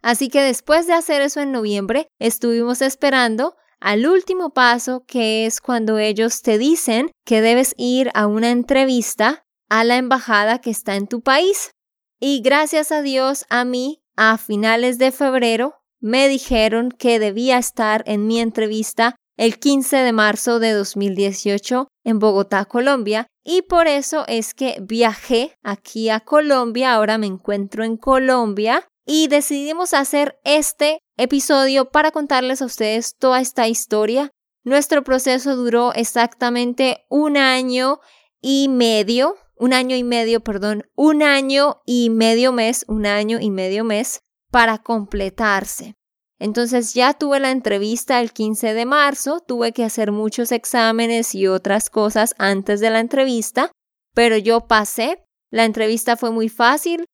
Así 0.00 0.30
que 0.30 0.40
después 0.40 0.86
de 0.86 0.94
hacer 0.94 1.20
eso 1.20 1.40
en 1.40 1.52
noviembre, 1.52 2.08
estuvimos 2.18 2.80
esperando 2.80 3.54
al 3.80 4.06
último 4.06 4.54
paso, 4.54 5.04
que 5.06 5.44
es 5.44 5.60
cuando 5.60 5.98
ellos 5.98 6.40
te 6.40 6.56
dicen 6.56 7.10
que 7.26 7.42
debes 7.42 7.74
ir 7.76 8.10
a 8.14 8.26
una 8.26 8.50
entrevista 8.50 9.44
a 9.68 9.84
la 9.84 9.98
embajada 9.98 10.62
que 10.62 10.70
está 10.70 10.96
en 10.96 11.06
tu 11.06 11.20
país. 11.20 11.70
Y 12.18 12.40
gracias 12.40 12.92
a 12.92 13.02
Dios, 13.02 13.44
a 13.50 13.66
mí, 13.66 14.02
a 14.16 14.38
finales 14.38 14.96
de 14.96 15.12
febrero, 15.12 15.74
me 16.00 16.28
dijeron 16.28 16.90
que 16.90 17.18
debía 17.18 17.58
estar 17.58 18.02
en 18.06 18.26
mi 18.26 18.40
entrevista 18.40 19.16
el 19.36 19.58
15 19.58 19.96
de 19.96 20.12
marzo 20.12 20.58
de 20.58 20.72
2018 20.72 21.88
en 22.04 22.18
Bogotá, 22.18 22.64
Colombia, 22.64 23.26
y 23.44 23.62
por 23.62 23.86
eso 23.86 24.24
es 24.28 24.54
que 24.54 24.78
viajé 24.80 25.56
aquí 25.62 26.08
a 26.08 26.20
Colombia, 26.20 26.94
ahora 26.94 27.18
me 27.18 27.26
encuentro 27.26 27.84
en 27.84 27.96
Colombia 27.96 28.88
y 29.04 29.28
decidimos 29.28 29.94
hacer 29.94 30.38
este 30.44 31.00
episodio 31.16 31.90
para 31.90 32.10
contarles 32.10 32.62
a 32.62 32.66
ustedes 32.66 33.16
toda 33.16 33.40
esta 33.40 33.68
historia. 33.68 34.30
Nuestro 34.64 35.04
proceso 35.04 35.54
duró 35.54 35.92
exactamente 35.94 37.04
un 37.08 37.36
año 37.36 38.00
y 38.40 38.68
medio, 38.68 39.36
un 39.54 39.72
año 39.72 39.96
y 39.96 40.02
medio, 40.02 40.40
perdón, 40.40 40.84
un 40.96 41.22
año 41.22 41.82
y 41.86 42.10
medio 42.10 42.52
mes, 42.52 42.84
un 42.88 43.06
año 43.06 43.38
y 43.40 43.50
medio 43.50 43.84
mes 43.84 44.22
para 44.56 44.78
completarse. 44.78 45.96
Entonces 46.38 46.94
ya 46.94 47.12
tuve 47.12 47.40
la 47.40 47.50
entrevista 47.50 48.22
el 48.22 48.32
15 48.32 48.72
de 48.72 48.86
marzo, 48.86 49.40
tuve 49.46 49.72
que 49.72 49.84
hacer 49.84 50.12
muchos 50.12 50.50
exámenes 50.50 51.34
y 51.34 51.46
otras 51.46 51.90
cosas 51.90 52.34
antes 52.38 52.80
de 52.80 52.88
la 52.88 53.00
entrevista, 53.00 53.70
pero 54.14 54.38
yo 54.38 54.66
pasé. 54.66 55.22
La 55.50 55.66
entrevista 55.66 56.16
fue 56.16 56.30
muy 56.30 56.48
fácil, 56.48 57.04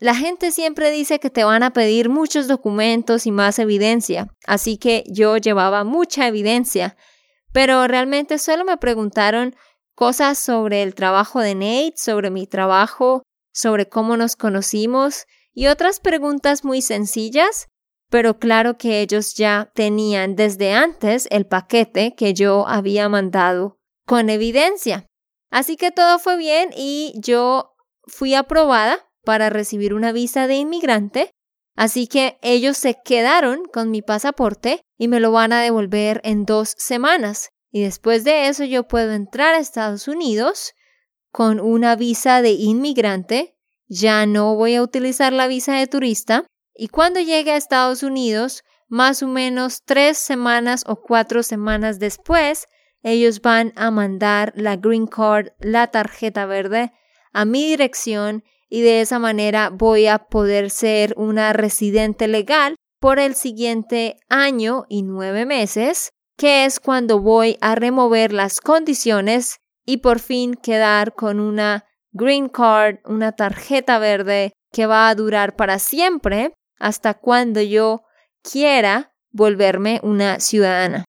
la 0.00 0.16
gente 0.16 0.50
siempre 0.50 0.90
dice 0.90 1.20
que 1.20 1.30
te 1.30 1.44
van 1.44 1.62
a 1.62 1.72
pedir 1.72 2.08
muchos 2.08 2.48
documentos 2.48 3.24
y 3.24 3.30
más 3.30 3.60
evidencia, 3.60 4.26
así 4.44 4.76
que 4.76 5.04
yo 5.06 5.36
llevaba 5.36 5.84
mucha 5.84 6.26
evidencia, 6.26 6.96
pero 7.52 7.86
realmente 7.86 8.36
solo 8.36 8.64
me 8.64 8.78
preguntaron 8.78 9.54
cosas 9.94 10.40
sobre 10.40 10.82
el 10.82 10.96
trabajo 10.96 11.38
de 11.38 11.54
Nate, 11.54 11.94
sobre 11.94 12.30
mi 12.30 12.48
trabajo, 12.48 13.22
sobre 13.52 13.88
cómo 13.88 14.16
nos 14.16 14.34
conocimos 14.34 15.26
y 15.54 15.66
otras 15.66 16.00
preguntas 16.00 16.64
muy 16.64 16.82
sencillas, 16.82 17.68
pero 18.10 18.38
claro 18.38 18.76
que 18.76 19.00
ellos 19.00 19.34
ya 19.34 19.70
tenían 19.74 20.34
desde 20.34 20.72
antes 20.72 21.28
el 21.30 21.46
paquete 21.46 22.14
que 22.16 22.34
yo 22.34 22.66
había 22.66 23.08
mandado 23.08 23.78
con 24.04 24.30
evidencia. 24.30 25.06
Así 25.50 25.76
que 25.76 25.90
todo 25.90 26.18
fue 26.18 26.36
bien 26.36 26.70
y 26.76 27.12
yo 27.16 27.74
fui 28.06 28.34
aprobada 28.34 29.08
para 29.24 29.50
recibir 29.50 29.94
una 29.94 30.12
visa 30.12 30.46
de 30.46 30.56
inmigrante, 30.56 31.30
así 31.76 32.06
que 32.06 32.38
ellos 32.42 32.76
se 32.76 32.96
quedaron 33.04 33.64
con 33.72 33.90
mi 33.90 34.02
pasaporte 34.02 34.82
y 34.98 35.08
me 35.08 35.20
lo 35.20 35.32
van 35.32 35.52
a 35.52 35.62
devolver 35.62 36.20
en 36.24 36.44
dos 36.44 36.74
semanas. 36.78 37.50
Y 37.72 37.82
después 37.82 38.24
de 38.24 38.48
eso 38.48 38.64
yo 38.64 38.88
puedo 38.88 39.12
entrar 39.12 39.54
a 39.54 39.58
Estados 39.58 40.08
Unidos 40.08 40.72
con 41.30 41.60
una 41.60 41.94
visa 41.94 42.42
de 42.42 42.50
inmigrante, 42.50 43.56
ya 43.90 44.24
no 44.24 44.54
voy 44.54 44.76
a 44.76 44.82
utilizar 44.82 45.32
la 45.32 45.48
visa 45.48 45.74
de 45.74 45.88
turista 45.88 46.46
y 46.74 46.88
cuando 46.88 47.20
llegue 47.20 47.50
a 47.50 47.56
Estados 47.56 48.04
Unidos, 48.04 48.62
más 48.88 49.22
o 49.22 49.26
menos 49.26 49.82
tres 49.84 50.16
semanas 50.16 50.84
o 50.86 51.02
cuatro 51.02 51.42
semanas 51.42 51.98
después, 51.98 52.66
ellos 53.02 53.42
van 53.42 53.72
a 53.76 53.90
mandar 53.90 54.52
la 54.54 54.76
green 54.76 55.08
card, 55.08 55.48
la 55.58 55.88
tarjeta 55.88 56.46
verde, 56.46 56.92
a 57.32 57.44
mi 57.44 57.66
dirección 57.66 58.44
y 58.68 58.80
de 58.82 59.00
esa 59.00 59.18
manera 59.18 59.70
voy 59.70 60.06
a 60.06 60.18
poder 60.18 60.70
ser 60.70 61.12
una 61.16 61.52
residente 61.52 62.28
legal 62.28 62.76
por 63.00 63.18
el 63.18 63.34
siguiente 63.34 64.16
año 64.28 64.84
y 64.88 65.02
nueve 65.02 65.46
meses, 65.46 66.12
que 66.36 66.64
es 66.64 66.78
cuando 66.78 67.18
voy 67.18 67.58
a 67.60 67.74
remover 67.74 68.32
las 68.32 68.60
condiciones 68.60 69.58
y 69.84 69.96
por 69.96 70.20
fin 70.20 70.54
quedar 70.54 71.14
con 71.14 71.40
una 71.40 71.86
green 72.12 72.48
card, 72.48 72.98
una 73.04 73.32
tarjeta 73.32 73.98
verde 73.98 74.52
que 74.72 74.86
va 74.86 75.08
a 75.08 75.14
durar 75.14 75.56
para 75.56 75.78
siempre 75.78 76.52
hasta 76.78 77.14
cuando 77.14 77.60
yo 77.60 78.02
quiera 78.42 79.12
volverme 79.30 80.00
una 80.02 80.40
ciudadana. 80.40 81.04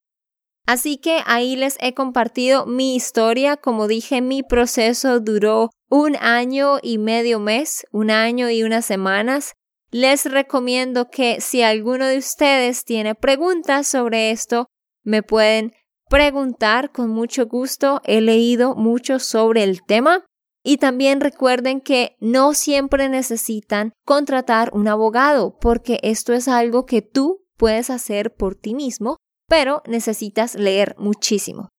Así 0.67 0.97
que 0.97 1.21
ahí 1.25 1.55
les 1.55 1.77
he 1.81 1.93
compartido 1.93 2.65
mi 2.65 2.95
historia. 2.95 3.57
Como 3.57 3.87
dije, 3.87 4.21
mi 4.21 4.43
proceso 4.43 5.19
duró 5.19 5.69
un 5.89 6.15
año 6.17 6.77
y 6.81 6.97
medio 6.97 7.39
mes, 7.39 7.85
un 7.91 8.11
año 8.11 8.49
y 8.49 8.63
unas 8.63 8.85
semanas. 8.85 9.53
Les 9.89 10.25
recomiendo 10.25 11.09
que 11.09 11.41
si 11.41 11.63
alguno 11.63 12.05
de 12.05 12.17
ustedes 12.17 12.85
tiene 12.85 13.15
preguntas 13.15 13.87
sobre 13.87 14.31
esto, 14.31 14.67
me 15.03 15.23
pueden 15.23 15.73
preguntar 16.09 16.91
con 16.91 17.09
mucho 17.09 17.47
gusto. 17.47 18.01
He 18.05 18.21
leído 18.21 18.75
mucho 18.75 19.19
sobre 19.19 19.63
el 19.63 19.83
tema. 19.83 20.23
Y 20.63 20.77
también 20.77 21.21
recuerden 21.21 21.81
que 21.81 22.15
no 22.19 22.53
siempre 22.53 23.09
necesitan 23.09 23.93
contratar 24.05 24.71
un 24.73 24.87
abogado, 24.87 25.57
porque 25.59 25.99
esto 26.03 26.33
es 26.33 26.47
algo 26.47 26.85
que 26.85 27.01
tú 27.01 27.45
puedes 27.57 27.89
hacer 27.89 28.33
por 28.35 28.55
ti 28.55 28.75
mismo, 28.75 29.17
pero 29.47 29.81
necesitas 29.87 30.55
leer 30.55 30.95
muchísimo. 30.97 31.69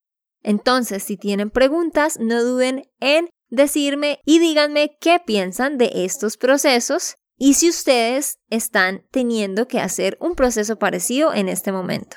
Entonces, 0.43 1.05
si 1.05 1.17
tienen 1.17 1.51
preguntas, 1.51 2.19
no 2.19 2.43
duden 2.43 2.85
en 3.01 3.29
decirme 3.51 4.21
y 4.25 4.39
díganme 4.39 4.97
qué 5.01 5.21
piensan 5.25 5.79
de 5.79 5.91
estos 5.95 6.37
procesos 6.37 7.15
y 7.39 7.55
si 7.55 7.69
ustedes 7.69 8.39
están 8.51 9.05
teniendo 9.11 9.69
que 9.69 9.81
hacer 9.81 10.17
un 10.21 10.35
proceso 10.35 10.77
parecido 10.79 11.33
en 11.35 11.49
este 11.49 11.73
momento. 11.73 12.17